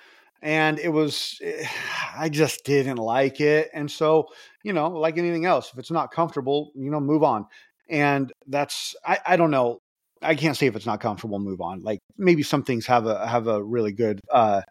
[0.42, 1.66] and it was eh,
[2.16, 4.28] i just didn't like it and so
[4.62, 7.46] you know like anything else if it's not comfortable you know move on
[7.88, 9.80] and that's i, I don't know
[10.22, 11.82] I can't say if it's not comfortable, move on.
[11.82, 14.62] Like maybe some things have a have a really good uh,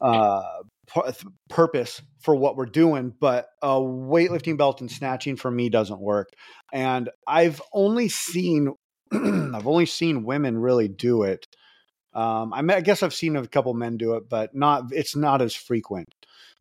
[0.00, 0.42] uh,
[1.48, 6.28] purpose for what we're doing, but a weightlifting belt and snatching for me doesn't work.
[6.72, 8.74] And I've only seen
[9.12, 11.46] I've only seen women really do it.
[12.12, 15.14] Um, I, mean, I guess I've seen a couple men do it, but not it's
[15.16, 16.08] not as frequent.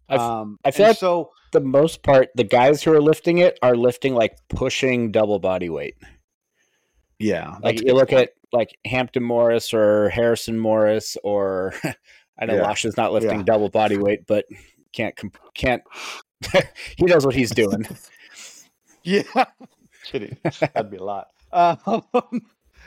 [0.09, 3.75] Um, I feel like so the most part, the guys who are lifting it are
[3.75, 5.95] lifting like pushing double body weight.
[7.19, 11.73] Yeah, like you look at like Hampton Morris or Harrison Maurus or
[12.39, 12.73] I know yeah.
[12.83, 13.43] is not lifting yeah.
[13.43, 14.45] double body weight, but
[14.93, 15.13] can't
[15.53, 15.83] can't
[16.97, 17.85] he knows what he's doing.
[19.03, 19.45] yeah,
[20.05, 20.37] kidding.
[20.43, 21.27] That'd be a lot.
[21.51, 22.03] Um,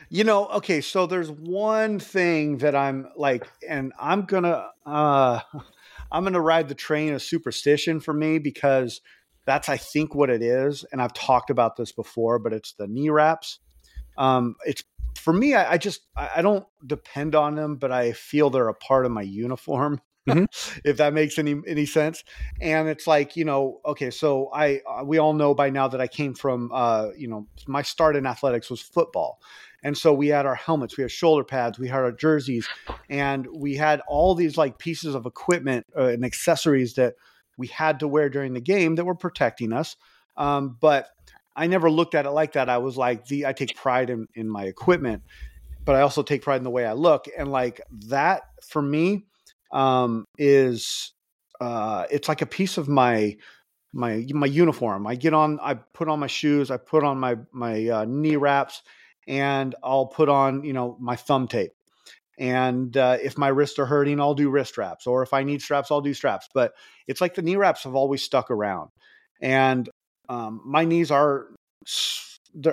[0.09, 5.41] you know, okay, so there's one thing that I'm like, and I'm gonna uh
[6.11, 9.03] I'm gonna ride the train of superstition for me because
[9.45, 12.87] that's I think what it is, and I've talked about this before, but it's the
[12.87, 13.59] knee wraps
[14.17, 14.85] um, it's
[15.17, 15.55] for me.
[15.55, 19.07] I, I just I, I, don't depend on them, but I feel they're a part
[19.07, 20.01] of my uniform.
[20.29, 20.45] Mm-hmm.
[20.85, 22.25] if that makes any any sense,
[22.61, 26.01] and it's like you know, okay, so I uh, we all know by now that
[26.01, 29.41] I came from uh, you know my start in athletics was football,
[29.83, 32.69] and so we had our helmets, we had shoulder pads, we had our jerseys,
[33.09, 37.15] and we had all these like pieces of equipment uh, and accessories that
[37.57, 39.97] we had to wear during the game that were protecting us.
[40.37, 41.09] Um, but
[41.55, 42.69] I never looked at it like that.
[42.69, 45.23] I was like, the I take pride in, in my equipment,
[45.85, 47.27] but I also take pride in the way I look.
[47.37, 49.27] And like that for me
[49.73, 51.13] um, is
[51.61, 53.37] uh, it's like a piece of my
[53.93, 55.07] my my uniform.
[55.07, 58.37] I get on, I put on my shoes, I put on my my uh, knee
[58.37, 58.83] wraps,
[59.27, 61.73] and I'll put on you know my thumb tape.
[62.39, 65.61] And uh, if my wrists are hurting, I'll do wrist wraps, or if I need
[65.61, 66.49] straps, I'll do straps.
[66.53, 66.73] But
[67.07, 68.91] it's like the knee wraps have always stuck around,
[69.41, 69.89] and
[70.33, 71.49] um, my knees are.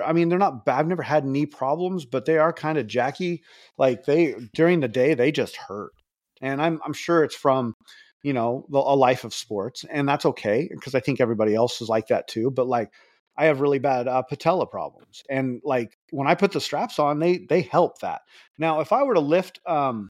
[0.04, 0.78] I mean, they're not bad.
[0.78, 3.42] I've never had knee problems, but they are kind of jacky.
[3.78, 5.92] Like they during the day, they just hurt,
[6.40, 7.74] and I'm I'm sure it's from
[8.22, 11.88] you know a life of sports and that's okay because i think everybody else is
[11.88, 12.92] like that too but like
[13.38, 17.18] i have really bad uh, patella problems and like when i put the straps on
[17.18, 18.20] they they help that
[18.58, 20.08] now if i were to lift um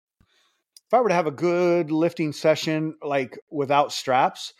[0.88, 4.54] if i were to have a good lifting session like without straps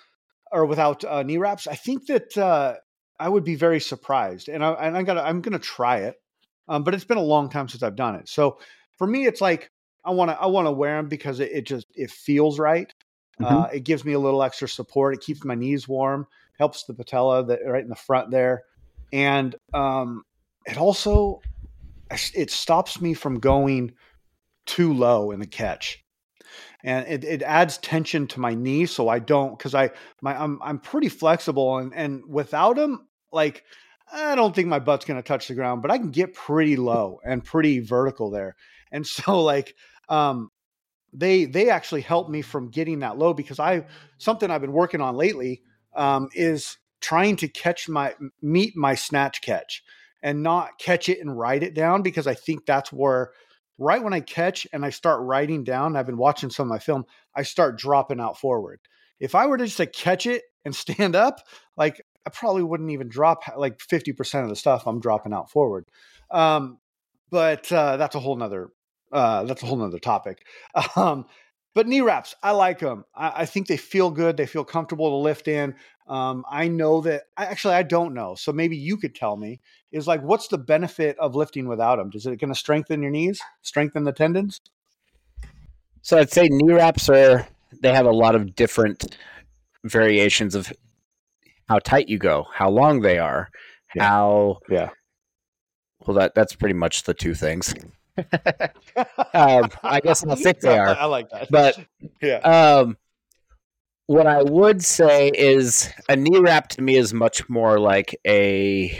[0.53, 2.75] or without uh, knee wraps i think that uh
[3.19, 6.17] i would be very surprised and i and i got i'm gonna try it
[6.69, 8.59] um, but it's been a long time since i've done it so
[8.97, 9.71] for me it's like
[10.05, 12.93] i want to i want to wear them because it, it just it feels right
[13.41, 13.57] Mm-hmm.
[13.57, 15.15] Uh, it gives me a little extra support.
[15.15, 16.27] It keeps my knees warm,
[16.59, 18.65] helps the patella that right in the front there,
[19.13, 20.25] and um,
[20.67, 21.41] it also
[22.11, 23.93] it stops me from going
[24.67, 26.05] too low in the catch
[26.85, 29.91] and it, it adds tension to my knee so i don't because i
[30.21, 33.65] my I'm, I'm pretty flexible and and without them like
[34.13, 36.77] i don't think my butt's going to touch the ground but i can get pretty
[36.77, 38.57] low and pretty vertical there.
[38.93, 39.75] And so like
[40.09, 40.51] um
[41.13, 43.87] they they actually helped me from getting that low because I
[44.19, 45.63] something I've been working on lately
[45.95, 49.83] um, is trying to catch my meet my snatch catch
[50.23, 53.33] and not catch it and write it down because I think that's where
[53.81, 56.79] right when I catch and I start writing down, I've been watching some of my
[56.79, 58.79] film, I start dropping out forward.
[59.19, 61.41] If I were to just to catch it and stand up,
[61.77, 65.87] like I probably wouldn't even drop like 50% of the stuff I'm dropping out forward.
[66.31, 66.79] Um,
[67.31, 68.71] but uh, that's a whole nother
[69.13, 70.47] uh, that's a whole nother topic.
[70.97, 71.27] Um,
[71.75, 73.05] but knee wraps, I like them.
[73.15, 74.37] I, I, think they feel good.
[74.37, 75.75] They feel comfortable to lift in.
[76.09, 77.25] Um, I know that.
[77.37, 78.35] I, actually, I don't know.
[78.35, 79.61] So maybe you could tell me.
[79.93, 82.11] Is like, what's the benefit of lifting without them?
[82.15, 83.41] Is it going to strengthen your knees?
[83.63, 84.61] Strengthen the tendons?
[86.03, 87.47] So I'd say knee wraps are.
[87.83, 89.17] They have a lot of different
[89.85, 90.73] variations of
[91.69, 93.49] how tight you go, how long they are,
[93.95, 94.09] yeah.
[94.09, 94.59] how.
[94.69, 94.89] Yeah.
[96.05, 97.75] Well, that that's pretty much the two things.
[99.35, 100.97] um, I guess how thick they are.
[100.97, 101.49] I like that.
[101.51, 101.79] But
[102.23, 102.37] yeah.
[102.39, 102.97] Um,
[104.07, 108.99] what I would say is a knee wrap to me is much more like a.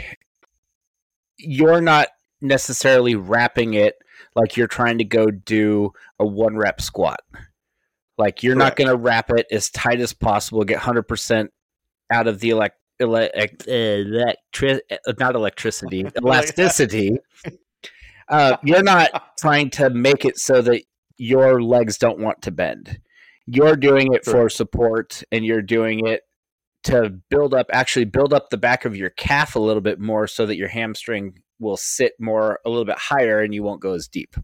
[1.37, 2.07] You're not
[2.41, 3.95] necessarily wrapping it
[4.35, 7.19] like you're trying to go do a one rep squat.
[8.17, 8.77] Like you're Correct.
[8.79, 11.47] not going to wrap it as tight as possible, get 100%
[12.11, 14.81] out of the elect, elect, electri-
[15.19, 17.17] not electricity, elasticity
[18.31, 20.83] uh, you're not trying to make it so that
[21.17, 22.99] your legs don't want to bend.
[23.45, 26.21] You're doing it for support and you're doing it
[26.83, 30.25] to build up, actually build up the back of your calf a little bit more
[30.27, 33.93] so that your hamstring will sit more, a little bit higher and you won't go
[33.93, 34.35] as deep.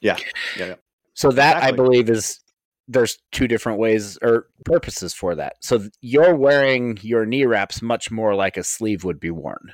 [0.00, 0.16] Yeah.
[0.56, 0.66] Yeah.
[0.66, 0.74] yeah.
[1.14, 1.68] So that exactly.
[1.68, 2.40] I believe is
[2.88, 5.56] there's two different ways or purposes for that.
[5.60, 9.72] So you're wearing your knee wraps much more like a sleeve would be worn.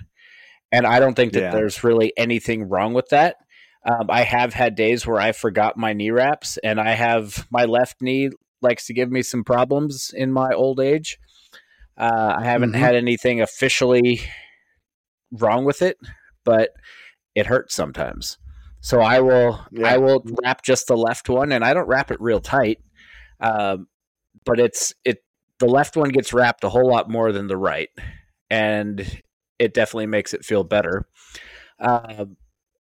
[0.73, 1.51] And I don't think that yeah.
[1.53, 3.37] there's really anything wrong with that.
[3.85, 7.65] Um, I have had days where I forgot my knee wraps, and I have my
[7.65, 11.19] left knee likes to give me some problems in my old age.
[11.97, 12.81] Uh, I haven't mm-hmm.
[12.81, 14.21] had anything officially
[15.31, 15.99] wrong with it,
[16.45, 16.71] but
[17.35, 18.39] it hurts sometimes.
[18.81, 19.95] So I will yeah.
[19.95, 22.79] I will wrap just the left one, and I don't wrap it real tight.
[23.41, 23.87] Um,
[24.45, 25.19] but it's it
[25.59, 27.89] the left one gets wrapped a whole lot more than the right,
[28.51, 29.23] and
[29.59, 31.07] it definitely makes it feel better.
[31.79, 32.27] Uh,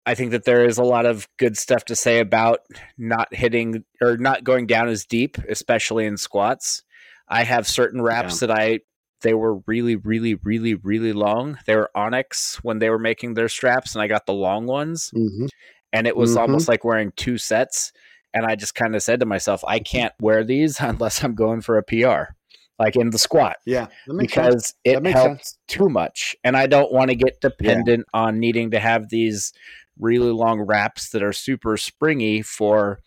[0.05, 2.59] I think that there is a lot of good stuff to say about
[2.97, 6.83] not hitting or not going down as deep, especially in squats.
[7.29, 8.47] I have certain wraps yeah.
[8.47, 8.79] that I
[9.21, 11.57] they were really, really, really, really long.
[11.65, 15.11] They were Onyx when they were making their straps, and I got the long ones,
[15.15, 15.45] mm-hmm.
[15.93, 16.41] and it was mm-hmm.
[16.41, 17.93] almost like wearing two sets.
[18.33, 21.61] And I just kind of said to myself, I can't wear these unless I'm going
[21.61, 22.33] for a PR
[22.79, 23.57] like in the squat.
[23.65, 25.57] Yeah, because it helps sense.
[25.67, 28.19] too much, and I don't want to get dependent yeah.
[28.19, 29.53] on needing to have these
[29.99, 32.99] really long wraps that are super springy for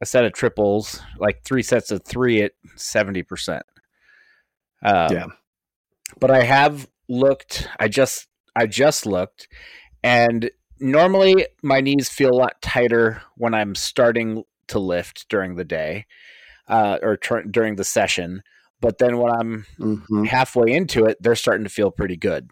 [0.00, 3.64] a set of triples, like three sets of three at seventy percent.
[4.82, 5.26] Um, yeah,
[6.20, 7.68] but I have looked.
[7.80, 9.48] I just I just looked,
[10.02, 15.64] and normally my knees feel a lot tighter when I'm starting to lift during the
[15.64, 16.06] day
[16.68, 18.42] uh, or tr- during the session
[18.80, 20.24] but then when I'm mm-hmm.
[20.24, 22.50] halfway into it, they're starting to feel pretty good.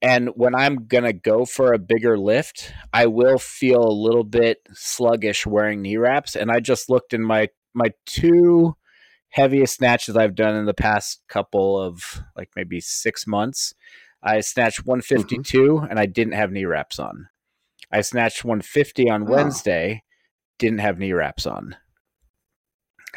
[0.00, 4.24] And when I'm going to go for a bigger lift, I will feel a little
[4.24, 6.36] bit sluggish wearing knee wraps.
[6.36, 8.76] And I just looked in my, my two
[9.30, 13.74] heaviest snatches I've done in the past couple of like maybe six months.
[14.22, 15.86] I snatched 152 mm-hmm.
[15.86, 17.28] and I didn't have knee wraps on.
[17.90, 19.32] I snatched 150 on oh.
[19.32, 20.02] Wednesday,
[20.58, 21.76] didn't have knee wraps on.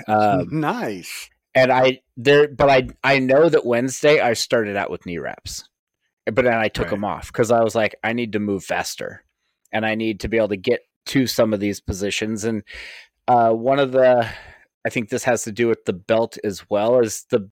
[0.08, 1.30] Um, nice.
[1.58, 5.68] And I there, but I I know that Wednesday I started out with knee wraps,
[6.26, 6.92] but then I took right.
[6.92, 9.24] them off because I was like I need to move faster,
[9.72, 12.44] and I need to be able to get to some of these positions.
[12.44, 12.62] And
[13.28, 14.30] uh, one of the
[14.86, 17.50] I think this has to do with the belt as well as the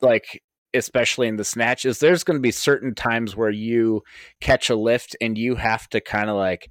[0.00, 0.42] like
[0.74, 4.02] especially in the snatches there's going to be certain times where you
[4.40, 6.68] catch a lift and you have to kind of like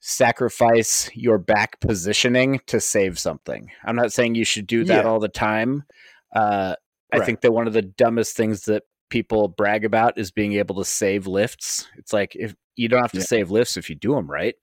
[0.00, 3.70] sacrifice your back positioning to save something.
[3.84, 5.10] I'm not saying you should do that yeah.
[5.10, 5.84] all the time.
[6.34, 6.74] Uh,
[7.12, 7.22] right.
[7.22, 10.76] I think that one of the dumbest things that people brag about is being able
[10.76, 11.88] to save lifts.
[11.96, 13.24] It's like if you don't have to yeah.
[13.24, 14.54] save lifts if you do them right,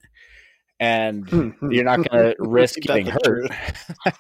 [0.80, 1.28] and
[1.69, 3.52] you're not going to risk getting hurt.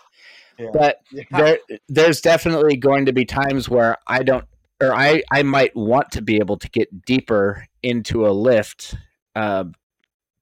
[0.59, 0.69] yeah.
[0.73, 1.01] But
[1.31, 4.45] there, there's definitely going to be times where I don't,
[4.81, 8.95] or I, I might want to be able to get deeper into a lift.
[9.35, 9.65] Uh,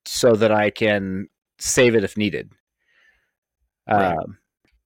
[0.06, 1.28] so that I can
[1.60, 2.52] save it if needed.
[3.90, 4.16] Right.
[4.16, 4.38] Um,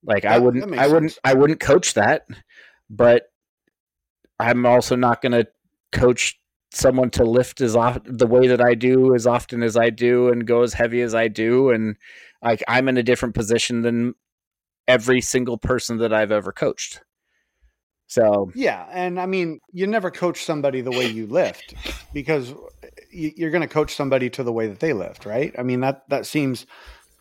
[0.04, 1.20] like I wouldn't, I wouldn't, sense.
[1.24, 2.28] I wouldn't coach that,
[2.90, 3.24] but
[4.40, 5.48] I'm also not going to
[5.92, 6.40] coach
[6.72, 10.30] someone to lift as often the way that I do as often as I do
[10.30, 11.70] and go as heavy as I do.
[11.72, 11.96] And
[12.42, 14.14] like I'm in a different position than
[14.88, 17.02] every single person that I've ever coached.
[18.08, 21.74] So yeah, and I mean, you never coach somebody the way you lift
[22.14, 22.54] because
[23.12, 25.54] you're going to coach somebody to the way that they lift, right?
[25.58, 26.66] I mean that that seems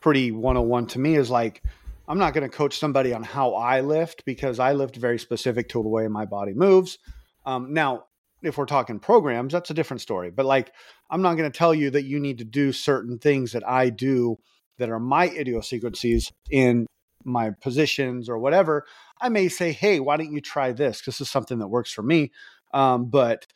[0.00, 1.16] pretty 101 to me.
[1.16, 1.62] Is like
[2.08, 5.68] I'm not going to coach somebody on how I lift because I lift very specific
[5.70, 6.98] to the way my body moves.
[7.44, 8.04] Um, now,
[8.42, 10.30] if we're talking programs, that's a different story.
[10.30, 10.72] But like,
[11.10, 13.90] I'm not going to tell you that you need to do certain things that I
[13.90, 14.38] do
[14.78, 16.86] that are my idiosyncrasies in
[17.24, 18.84] my positions or whatever.
[19.20, 21.00] I may say, hey, why don't you try this?
[21.00, 22.30] This is something that works for me.
[22.72, 23.46] Um, but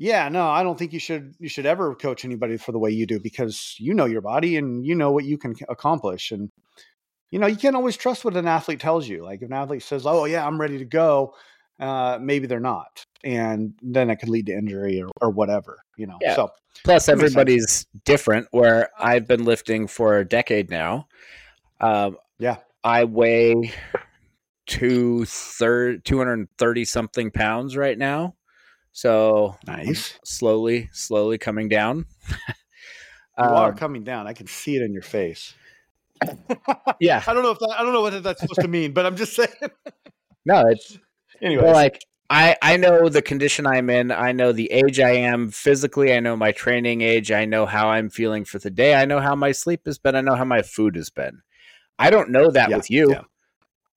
[0.00, 2.90] yeah, no, I don't think you should you should ever coach anybody for the way
[2.90, 6.50] you do because you know your body and you know what you can accomplish and
[7.30, 9.22] you know you can't always trust what an athlete tells you.
[9.22, 11.34] Like if an athlete says, "Oh yeah, I'm ready to go,"
[11.78, 15.84] uh, maybe they're not, and then it could lead to injury or, or whatever.
[15.98, 16.16] You know.
[16.22, 16.34] Yeah.
[16.34, 16.50] So
[16.82, 18.48] plus everybody's different.
[18.52, 21.08] Where I've been lifting for a decade now.
[21.78, 23.74] Um, yeah, I weigh
[24.66, 28.34] two third two hundred thirty something pounds right now.
[28.92, 30.18] So nice.
[30.24, 32.06] Slowly, slowly coming down.
[32.28, 34.26] you um, are coming down.
[34.26, 35.54] I can see it in your face.
[37.00, 37.22] yeah.
[37.26, 39.16] I don't know if that, I don't know what that's supposed to mean, but I'm
[39.16, 39.48] just saying.
[40.44, 40.98] no, it's
[41.40, 41.70] anyway.
[41.72, 44.10] Like I, I know the condition I'm in.
[44.10, 46.12] I know the age I am physically.
[46.12, 47.32] I know my training age.
[47.32, 48.94] I know how I'm feeling for the day.
[48.94, 50.14] I know how my sleep has been.
[50.14, 51.42] I know how my food has been.
[51.98, 53.10] I don't know that yeah, with you.
[53.10, 53.22] Yeah.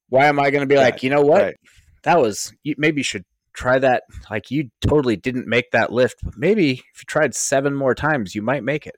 [0.10, 1.42] Why am I going to be right, like, you know what?
[1.42, 1.56] Right.
[2.04, 4.04] That was you, maybe you should try that.
[4.30, 8.36] Like you totally didn't make that lift, but maybe if you tried seven more times,
[8.36, 8.96] you might make it.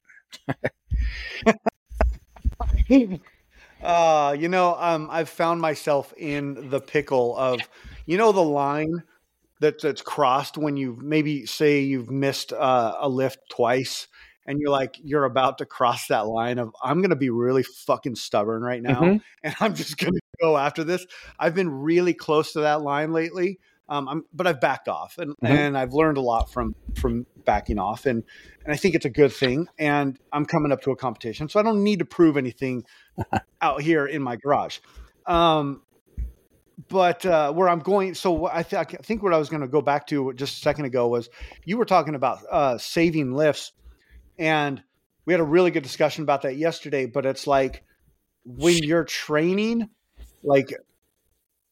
[3.84, 7.62] uh, you know, um, I've found myself in the pickle of,
[8.06, 9.04] you know, the line
[9.60, 14.08] that that's crossed when you maybe say you've missed uh, a lift twice
[14.46, 17.64] and you're like you're about to cross that line of I'm going to be really
[17.64, 19.18] fucking stubborn right now mm-hmm.
[19.44, 21.06] and I'm just going to go after this.
[21.40, 25.32] I've been really close to that line lately um, I'm, but I've backed off, and,
[25.32, 25.46] mm-hmm.
[25.46, 28.24] and I've learned a lot from from backing off, and
[28.64, 29.68] and I think it's a good thing.
[29.78, 32.86] And I'm coming up to a competition, so I don't need to prove anything
[33.62, 34.80] out here in my garage.
[35.28, 35.84] Um,
[36.90, 39.68] but uh, where I'm going, so I, th- I think what I was going to
[39.68, 41.30] go back to just a second ago was
[41.64, 43.72] you were talking about uh, saving lifts,
[44.38, 44.82] and
[45.26, 47.06] we had a really good discussion about that yesterday.
[47.06, 47.84] But it's like
[48.44, 49.90] when you're training,
[50.44, 50.74] like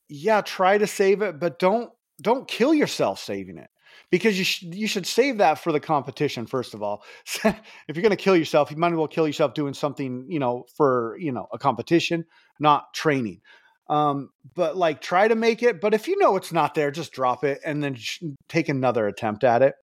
[0.08, 3.69] yeah, try to save it, but don't don't kill yourself saving it
[4.10, 7.04] because you sh- you should save that for the competition first of all.
[7.43, 7.56] if
[7.88, 10.65] you're going to kill yourself, you might as well kill yourself doing something, you know,
[10.76, 12.26] for, you know, a competition,
[12.60, 13.41] not training.
[13.89, 17.12] Um, but like try to make it, but if you know it's not there, just
[17.12, 19.76] drop it and then sh- take another attempt at it.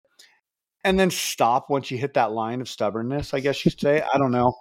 [0.82, 4.00] And then stop once you hit that line of stubbornness, I guess you'd say.
[4.00, 4.54] I don't know.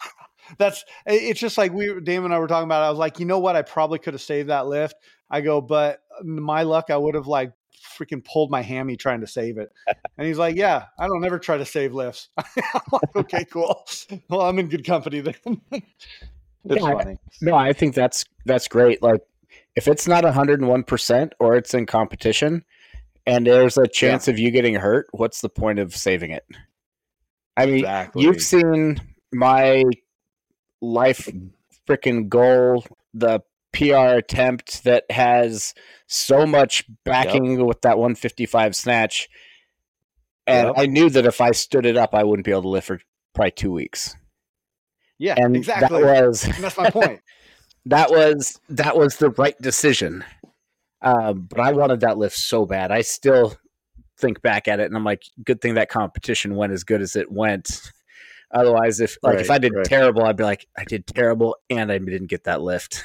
[0.58, 2.82] That's it's just like we Damon and I were talking about.
[2.82, 3.56] I was like, you know what?
[3.56, 4.94] I probably could have saved that lift.
[5.32, 7.52] I go, but um, my luck, I would have like
[7.98, 9.72] freaking pulled my hammy trying to save it.
[10.18, 12.28] And he's like, Yeah, I don't ever try to save lifts.
[12.38, 13.84] I'm like, okay, cool.
[14.28, 15.34] Well, I'm in good company then.
[15.72, 15.84] it's
[16.64, 17.16] yeah, funny.
[17.40, 19.02] No, I think that's that's great.
[19.02, 19.22] Like
[19.74, 22.62] if it's not 101% or it's in competition
[23.26, 24.34] and there's a chance yeah.
[24.34, 26.44] of you getting hurt, what's the point of saving it?
[27.56, 28.22] I mean, exactly.
[28.22, 29.00] you've seen
[29.32, 29.82] my
[30.82, 31.26] life
[31.88, 33.40] freaking goal, the
[33.72, 35.74] PR attempt that has
[36.06, 37.66] so much backing yep.
[37.66, 39.28] with that 155 snatch.
[40.46, 40.74] And yep.
[40.76, 43.00] I knew that if I stood it up, I wouldn't be able to lift for
[43.34, 44.16] probably two weeks.
[45.18, 46.02] Yeah, and exactly.
[46.02, 47.20] That was that's my point.
[47.86, 50.24] that was that was the right decision.
[51.00, 52.90] Um, but I wanted that lift so bad.
[52.90, 53.56] I still
[54.18, 57.16] think back at it and I'm like, good thing that competition went as good as
[57.16, 57.92] it went.
[58.52, 59.84] Otherwise, if like right, if I did right.
[59.84, 63.02] terrible, I'd be like, I did terrible and I didn't get that lift.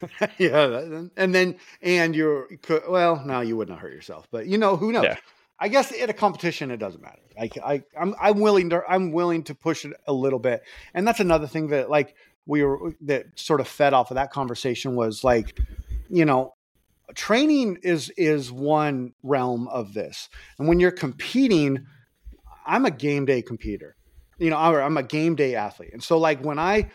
[0.38, 2.48] yeah, and then and you're
[2.88, 5.04] well, now you wouldn't hurt yourself, but you know who knows.
[5.04, 5.16] Yeah.
[5.58, 7.20] I guess at a competition it doesn't matter.
[7.38, 10.62] Like I, I'm I'm willing to I'm willing to push it a little bit,
[10.94, 12.14] and that's another thing that like
[12.46, 15.58] we were that sort of fed off of that conversation was like,
[16.10, 16.54] you know,
[17.14, 20.28] training is is one realm of this,
[20.58, 21.86] and when you're competing,
[22.66, 23.96] I'm a game day competer
[24.42, 25.90] you know, I'm a game day athlete.
[25.92, 26.90] And so like when I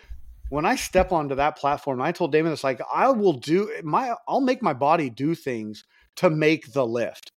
[0.49, 4.15] when I step onto that platform, I told Damon it's like I will do my
[4.27, 5.83] I'll make my body do things
[6.17, 7.31] to make the lift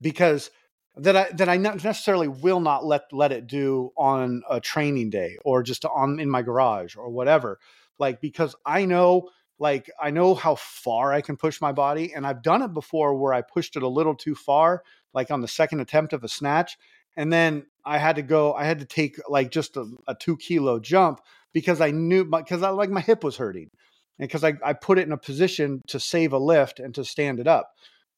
[0.00, 0.50] because
[0.96, 5.10] that I that I not necessarily will not let let it do on a training
[5.10, 7.58] day or just on in my garage or whatever.
[7.98, 12.26] Like because I know like I know how far I can push my body and
[12.26, 14.82] I've done it before where I pushed it a little too far
[15.12, 16.76] like on the second attempt of a snatch
[17.16, 18.52] and then I had to go.
[18.52, 21.20] I had to take like just a, a two kilo jump
[21.56, 23.70] because I knew because I like my hip was hurting,
[24.18, 27.02] and because I I put it in a position to save a lift and to
[27.02, 27.70] stand it up.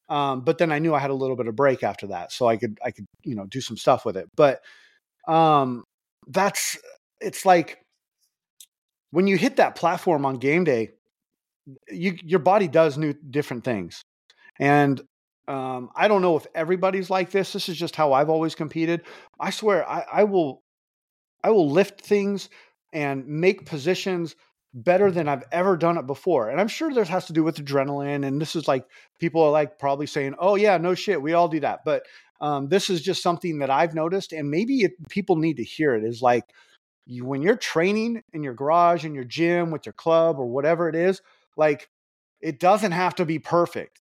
[0.09, 2.49] Um, but then I knew I had a little bit of break after that, so
[2.49, 4.27] I could I could you know do some stuff with it.
[4.37, 4.59] But
[5.29, 5.85] um,
[6.27, 6.77] that's
[7.21, 7.79] it's like
[9.13, 10.91] when you hit that platform on game day,
[11.89, 14.03] you your body does new different things,
[14.59, 15.01] and
[15.47, 17.53] um, I don't know if everybody's like this.
[17.53, 19.03] This is just how I've always competed.
[19.39, 20.61] I swear, I, I will,
[21.45, 22.51] I will lift things
[22.93, 24.35] and make positions
[24.75, 26.51] better than I've ever done it before.
[26.51, 28.27] And I'm sure this has to do with adrenaline.
[28.27, 28.85] And this is like
[29.19, 32.05] people are like probably saying, "Oh yeah, no shit, we all do that." But
[32.41, 35.95] um, this is just something that I've noticed, and maybe it, people need to hear
[35.95, 36.05] it.
[36.05, 36.45] Is like
[37.07, 40.89] you, when you're training in your garage, in your gym, with your club, or whatever
[40.89, 41.21] it is.
[41.57, 41.89] Like
[42.41, 44.01] it doesn't have to be perfect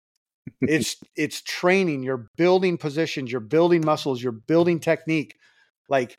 [0.61, 5.35] it's it's training you're building positions you're building muscles you're building technique
[5.89, 6.17] like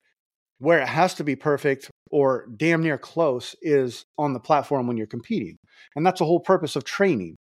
[0.58, 4.96] where it has to be perfect or damn near close is on the platform when
[4.96, 5.56] you're competing
[5.96, 7.36] and that's the whole purpose of training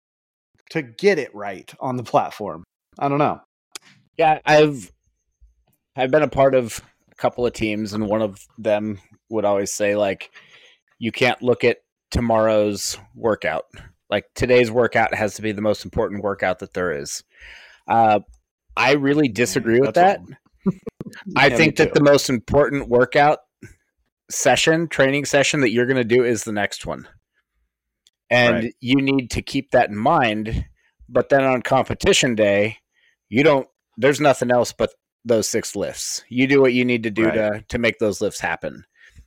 [0.71, 2.65] to get it right on the platform
[2.99, 3.41] i don't know
[4.17, 4.91] yeah i've
[5.97, 8.99] i've been a part of a couple of teams and one of them
[9.31, 10.31] would always say like
[10.99, 11.79] you can't look at
[12.11, 13.65] tomorrow's workout
[14.11, 17.25] like today's workout has to be the most important workout that there is.
[17.89, 18.21] Uh,
[18.77, 20.21] I really disagree with that.
[21.37, 23.39] I think that the most important workout
[24.31, 27.09] session, training session that you're going to do is the next one.
[28.31, 28.75] And right.
[28.81, 30.67] you need to keep that in mind.
[31.09, 32.79] But then on competition day,
[33.29, 34.91] you don't, there's nothing else but
[35.25, 36.25] those six lifts.
[36.29, 37.35] You do what you need to do right.
[37.35, 38.85] to, to make those lifts happen.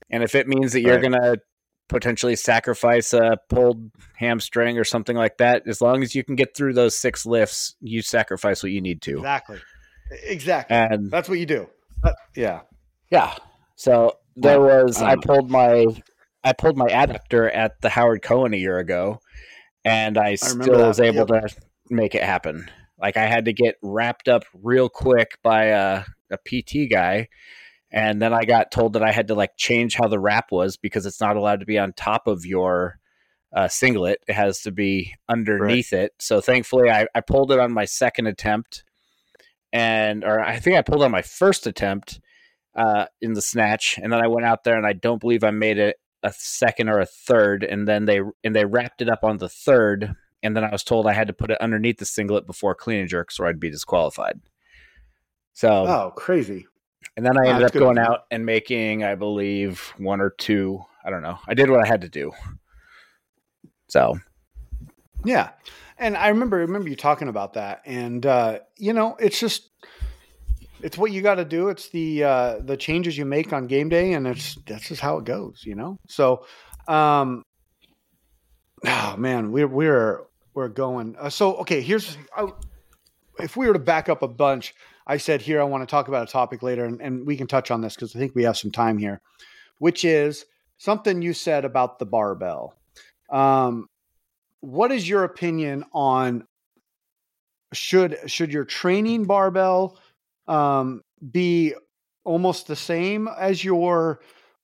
[0.10, 1.02] And if it means that you're right.
[1.02, 1.40] going to
[1.90, 5.64] potentially sacrifice a pulled hamstring or something like that.
[5.68, 9.02] As long as you can get through those six lifts, you sacrifice what you need
[9.02, 9.18] to.
[9.18, 9.60] Exactly.
[10.24, 10.78] Exactly.
[10.78, 11.68] And that's what you do.
[12.04, 12.62] Uh, yeah.
[13.10, 13.36] Yeah.
[13.76, 15.86] So there was I pulled my
[16.44, 19.20] I pulled my adductor at the Howard Cohen a year ago,
[19.84, 21.48] and I, I still was able yep.
[21.48, 21.56] to
[21.90, 22.70] make it happen.
[23.00, 27.28] Like I had to get wrapped up real quick by a, a PT guy
[27.92, 30.78] and then I got told that I had to like change how the wrap was
[30.78, 33.00] because it's not allowed to be on top of your
[33.56, 34.20] uh, singlet.
[34.28, 36.04] It has to be underneath right.
[36.04, 36.14] it.
[36.20, 38.84] So thankfully, I, I pulled it on my second attempt,
[39.74, 42.20] and or I think I pulled on my first attempt
[42.80, 45.52] uh, in the snatch, and then I went out there and I don't believe I
[45.52, 49.24] made it a second or a third, and then they and they wrapped it up
[49.24, 52.06] on the third, and then I was told I had to put it underneath the
[52.06, 54.40] singlet before clean and jerks, or I'd be disqualified.
[55.54, 56.68] So oh, crazy!
[57.18, 60.82] And then I ended up going out and making, I believe, one or two.
[61.04, 61.38] I don't know.
[61.48, 62.32] I did what I had to do.
[63.90, 64.20] So,
[65.26, 65.50] yeah.
[65.98, 69.70] And I remember remember you talking about that, and uh, you know, it's just
[70.82, 71.70] it's what you got to do.
[71.70, 75.18] It's the uh, the changes you make on game day, and it's that's just how
[75.18, 75.98] it goes, you know.
[76.08, 76.46] So,
[76.88, 77.44] um,
[78.86, 80.24] oh man, we're we're
[80.54, 81.16] we're going.
[81.20, 82.48] Uh, so okay, here's I,
[83.40, 84.74] if we were to back up a bunch.
[85.08, 87.48] I said here I want to talk about a topic later, and, and we can
[87.48, 89.22] touch on this because I think we have some time here,
[89.80, 90.46] which is
[90.78, 92.76] something you said about the barbell.
[93.32, 93.88] Um,
[94.62, 96.46] what is your opinion on
[97.74, 99.98] should should your training barbell
[100.50, 101.74] um, be
[102.26, 104.20] almost the same as your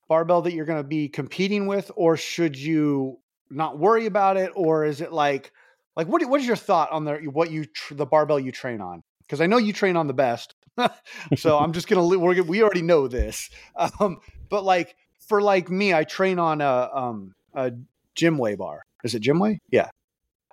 [0.09, 3.19] barbell that you're going to be competing with, or should you
[3.49, 5.51] not worry about it, or is it like
[5.95, 8.81] like what what is your thought on the what you tr- the barbell you train
[8.81, 9.01] on?
[9.21, 10.55] Because I know you train on the best,
[11.36, 13.49] so I'm just gonna we're, we already know this.
[13.99, 14.19] Um,
[14.49, 14.95] but like
[15.27, 17.71] for like me, I train on a um a
[18.15, 18.81] Gymway bar.
[19.03, 19.59] Is it Gymway?
[19.71, 19.89] Yeah.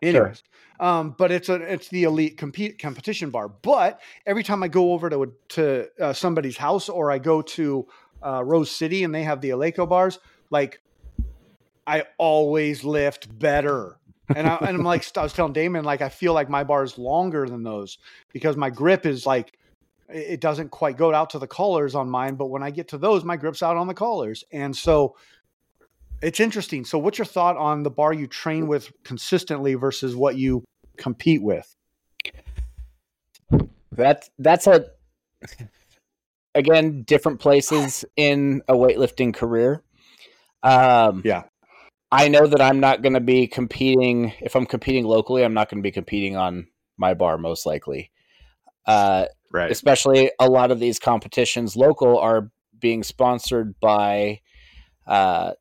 [0.02, 0.42] Anyways,
[0.78, 0.86] sure.
[0.86, 3.48] um, but it's a it's the elite compete competition bar.
[3.48, 7.86] But every time I go over to to uh, somebody's house or I go to
[8.22, 10.18] uh, Rose City and they have the Eleiko bars,
[10.50, 10.80] like
[11.86, 13.98] I always lift better.
[14.34, 16.84] And, I, and I'm like, I was telling Damon, like, I feel like my bar
[16.84, 17.98] is longer than those
[18.32, 19.58] because my grip is like,
[20.08, 22.36] it doesn't quite go out to the collars on mine.
[22.36, 24.44] But when I get to those, my grip's out on the collars.
[24.52, 25.16] And so
[26.22, 26.84] it's interesting.
[26.84, 30.64] So, what's your thought on the bar you train with consistently versus what you
[30.96, 31.74] compete with?
[33.92, 34.86] That that's a
[36.54, 39.82] again different places in a weightlifting career.
[40.62, 41.44] Um, yeah,
[42.10, 44.32] I know that I'm not going to be competing.
[44.40, 48.10] If I'm competing locally, I'm not going to be competing on my bar most likely.
[48.86, 49.70] Uh, right.
[49.70, 54.40] Especially a lot of these competitions local are being sponsored by
[55.06, 55.52] uh,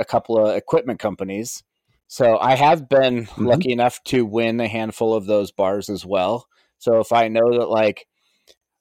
[0.00, 1.62] a couple of equipment companies.
[2.08, 3.46] So I have been mm-hmm.
[3.46, 6.48] lucky enough to win a handful of those bars as well.
[6.78, 8.08] So if I know that like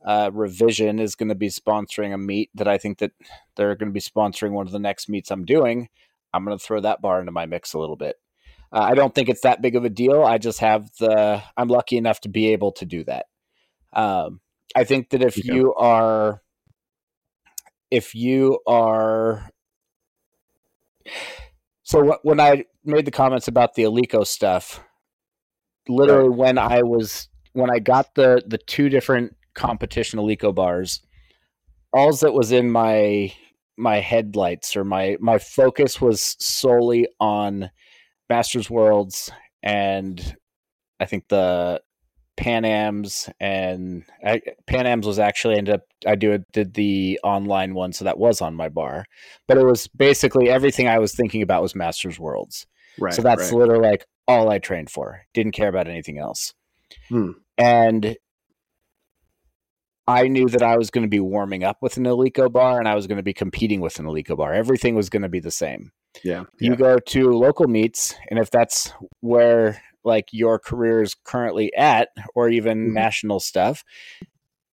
[0.03, 3.11] uh, Revision is going to be sponsoring a meet that I think that
[3.55, 5.89] they're going to be sponsoring one of the next meets I'm doing,
[6.33, 8.15] I'm going to throw that bar into my mix a little bit.
[8.71, 10.23] Uh, I don't think it's that big of a deal.
[10.23, 13.25] I just have the, I'm lucky enough to be able to do that.
[13.93, 14.39] Um,
[14.75, 15.53] I think that if yeah.
[15.53, 16.41] you are,
[17.91, 19.49] if you are,
[21.83, 24.83] so when I made the comments about the Eleiko stuff,
[25.87, 26.37] literally right.
[26.37, 31.01] when I was, when I got the, the two different competition Eleiko bars,
[31.93, 33.33] all that was in my
[33.77, 37.71] my headlights or my my focus was solely on
[38.29, 39.31] Masters Worlds
[39.63, 40.35] and
[40.99, 41.81] I think the
[42.39, 47.73] Pan Am's and I, Pan Am's was actually ended up I do did the online
[47.73, 49.03] one so that was on my bar
[49.45, 52.65] but it was basically everything I was thinking about was Masters Worlds
[52.97, 53.59] right so that's right.
[53.59, 56.53] literally like all I trained for didn't care about anything else
[57.09, 57.31] hmm.
[57.57, 58.15] and
[60.07, 62.87] I knew that I was going to be warming up with an Eleiko bar and
[62.87, 64.53] I was going to be competing with an Eleiko bar.
[64.53, 65.91] Everything was going to be the same.
[66.23, 66.45] Yeah.
[66.59, 66.77] You yeah.
[66.77, 72.49] go to local meets, and if that's where like your career is currently at, or
[72.49, 72.93] even mm-hmm.
[72.93, 73.83] national stuff,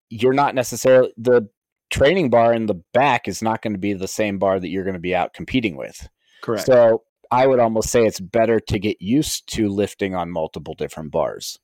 [0.08, 1.48] you're not necessarily the
[1.90, 4.84] training bar in the back is not going to be the same bar that you're
[4.84, 6.08] going to be out competing with.
[6.42, 6.66] Correct.
[6.66, 11.10] So I would almost say it's better to get used to lifting on multiple different
[11.10, 11.58] bars.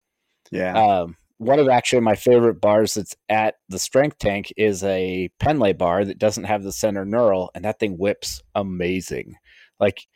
[0.50, 0.74] Yeah.
[0.74, 5.72] Um, one of actually my favorite bars that's at the strength tank is a Pendlay
[5.72, 9.36] bar that doesn't have the center knurl, and that thing whips amazing.
[9.80, 10.06] Like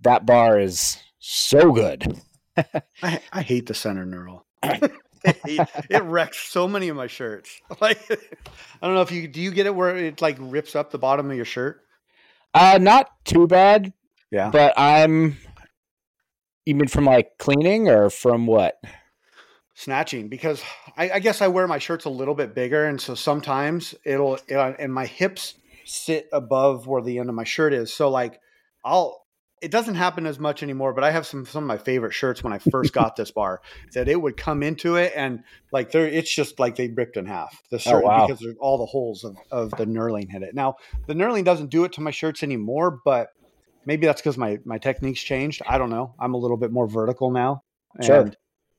[0.00, 2.20] that bar is so good.
[2.56, 4.42] I, I hate the center knurl.
[5.24, 7.60] it wrecks so many of my shirts.
[7.80, 10.90] Like I don't know if you do you get it where it like rips up
[10.90, 11.80] the bottom of your shirt?
[12.54, 13.92] Uh not too bad.
[14.30, 14.50] Yeah.
[14.50, 15.38] But I'm
[16.66, 18.76] you mean from like cleaning or from what?
[19.74, 20.62] snatching because
[20.96, 24.38] I, I, guess I wear my shirts a little bit bigger, and so sometimes it'll
[24.46, 27.92] it, and my hips sit above where the end of my shirt is.
[27.92, 28.40] So like
[28.84, 29.21] I'll
[29.62, 32.42] it doesn't happen as much anymore, but I have some some of my favorite shirts
[32.42, 33.62] when I first got this bar
[33.94, 37.26] that it would come into it and like there it's just like they ripped in
[37.26, 38.26] half the oh, shirt oh, wow.
[38.26, 40.54] because all the holes of, of the knurling hit it.
[40.54, 43.28] Now the knurling doesn't do it to my shirts anymore, but
[43.86, 45.62] maybe that's because my my techniques changed.
[45.66, 46.14] I don't know.
[46.18, 47.62] I'm a little bit more vertical now.
[48.02, 48.30] Sure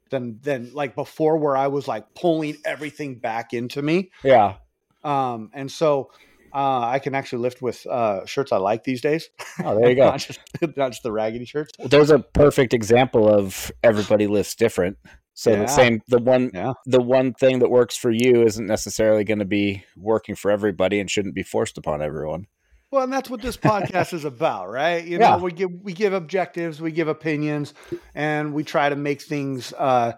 [0.09, 4.11] than than like before where I was like pulling everything back into me.
[4.23, 4.55] Yeah.
[5.03, 6.11] Um, and so
[6.53, 9.29] uh, I can actually lift with uh, shirts I like these days.
[9.63, 10.05] Oh, there you go.
[10.05, 10.39] not, just,
[10.75, 11.71] not just the raggedy shirts.
[11.79, 14.97] There's a perfect example of everybody lifts different.
[15.35, 15.61] So yeah.
[15.61, 16.73] the same, the one, yeah.
[16.85, 20.99] the one thing that works for you isn't necessarily going to be working for everybody
[20.99, 22.47] and shouldn't be forced upon everyone.
[22.91, 25.03] Well, and that's what this podcast is about, right?
[25.03, 25.37] You know, yeah.
[25.37, 27.73] we give we give objectives, we give opinions,
[28.13, 30.13] and we try to make things uh,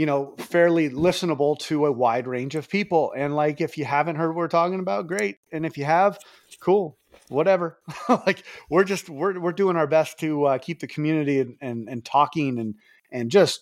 [0.00, 3.12] you know, fairly listenable to a wide range of people.
[3.14, 5.36] And like if you haven't heard what we're talking about, great.
[5.52, 6.18] And if you have,
[6.58, 6.96] cool.
[7.28, 7.78] Whatever.
[8.08, 11.86] like we're just we're we're doing our best to uh, keep the community and, and
[11.86, 12.76] and talking and
[13.12, 13.60] and just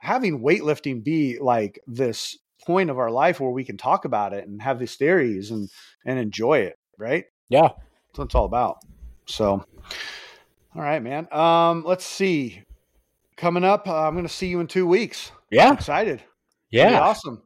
[0.00, 2.36] having weightlifting be like this
[2.66, 5.70] point of our life where we can talk about it and have these theories and
[6.04, 7.24] and enjoy it, right?
[7.48, 7.68] Yeah.
[8.08, 8.80] That's what it's all about.
[9.24, 9.64] So,
[10.74, 11.26] all right, man.
[11.32, 12.64] Um, let's see.
[13.38, 15.32] Coming up, uh, I'm going to see you in two weeks.
[15.54, 15.68] Yeah.
[15.68, 16.22] I'm excited.
[16.70, 17.00] Yeah.
[17.00, 17.42] awesome.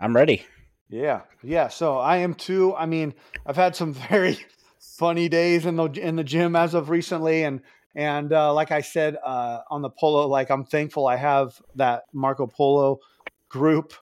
[0.00, 0.44] I'm ready.
[0.88, 1.22] Yeah.
[1.42, 1.68] Yeah.
[1.68, 2.74] So I am too.
[2.74, 3.14] I mean,
[3.46, 4.38] I've had some very
[4.80, 7.60] funny days in the in the gym as of recently, and
[7.94, 12.04] And uh, like I said uh, on the polo, like I'm thankful I have that
[12.12, 13.00] Marco Polo
[13.48, 13.92] group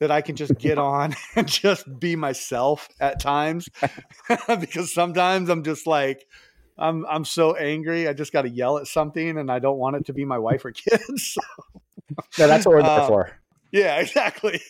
[0.00, 3.68] that I can just get on and just be myself at times
[4.60, 6.26] because sometimes I'm just like
[6.76, 9.96] I'm I'm so angry I just got to yell at something and I don't want
[9.96, 11.38] it to be my wife or kids.
[12.38, 13.30] No, that's what we're there uh, for.
[13.70, 14.60] Yeah, exactly.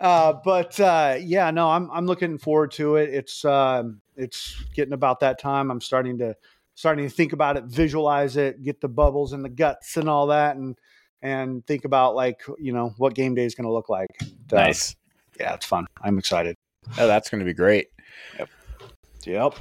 [0.00, 3.10] Uh, but uh, yeah, no, I'm I'm looking forward to it.
[3.10, 5.70] It's um, it's getting about that time.
[5.70, 6.36] I'm starting to
[6.74, 10.28] starting to think about it, visualize it, get the bubbles and the guts and all
[10.28, 10.76] that, and
[11.22, 14.10] and think about like you know what game day is going to look like.
[14.50, 14.96] Nice.
[15.38, 15.86] Yeah, it's fun.
[16.02, 16.56] I'm excited.
[16.98, 17.88] Oh, that's going to be great.
[18.38, 18.48] Yep.
[19.26, 19.54] Yep.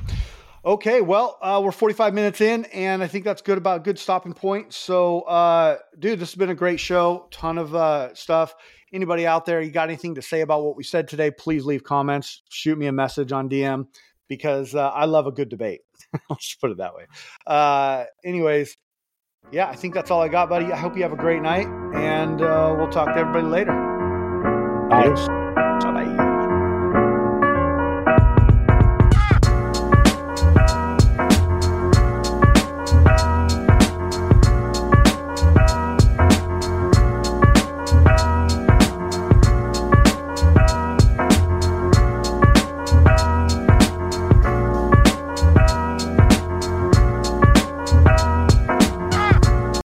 [0.65, 4.33] Okay, well, uh, we're 45 minutes in, and I think that's good about good stopping
[4.33, 4.73] point.
[4.73, 7.27] So, uh, dude, this has been a great show.
[7.31, 8.55] Ton of uh, stuff.
[8.93, 11.31] Anybody out there, you got anything to say about what we said today?
[11.31, 12.43] Please leave comments.
[12.49, 13.87] Shoot me a message on DM
[14.29, 15.81] because uh, I love a good debate.
[16.29, 17.07] I'll just put it that way.
[17.45, 18.77] Uh, anyways,
[19.51, 20.71] yeah, I think that's all I got, buddy.
[20.71, 23.73] I hope you have a great night, and uh, we'll talk to everybody later.
[24.89, 25.42] Bye.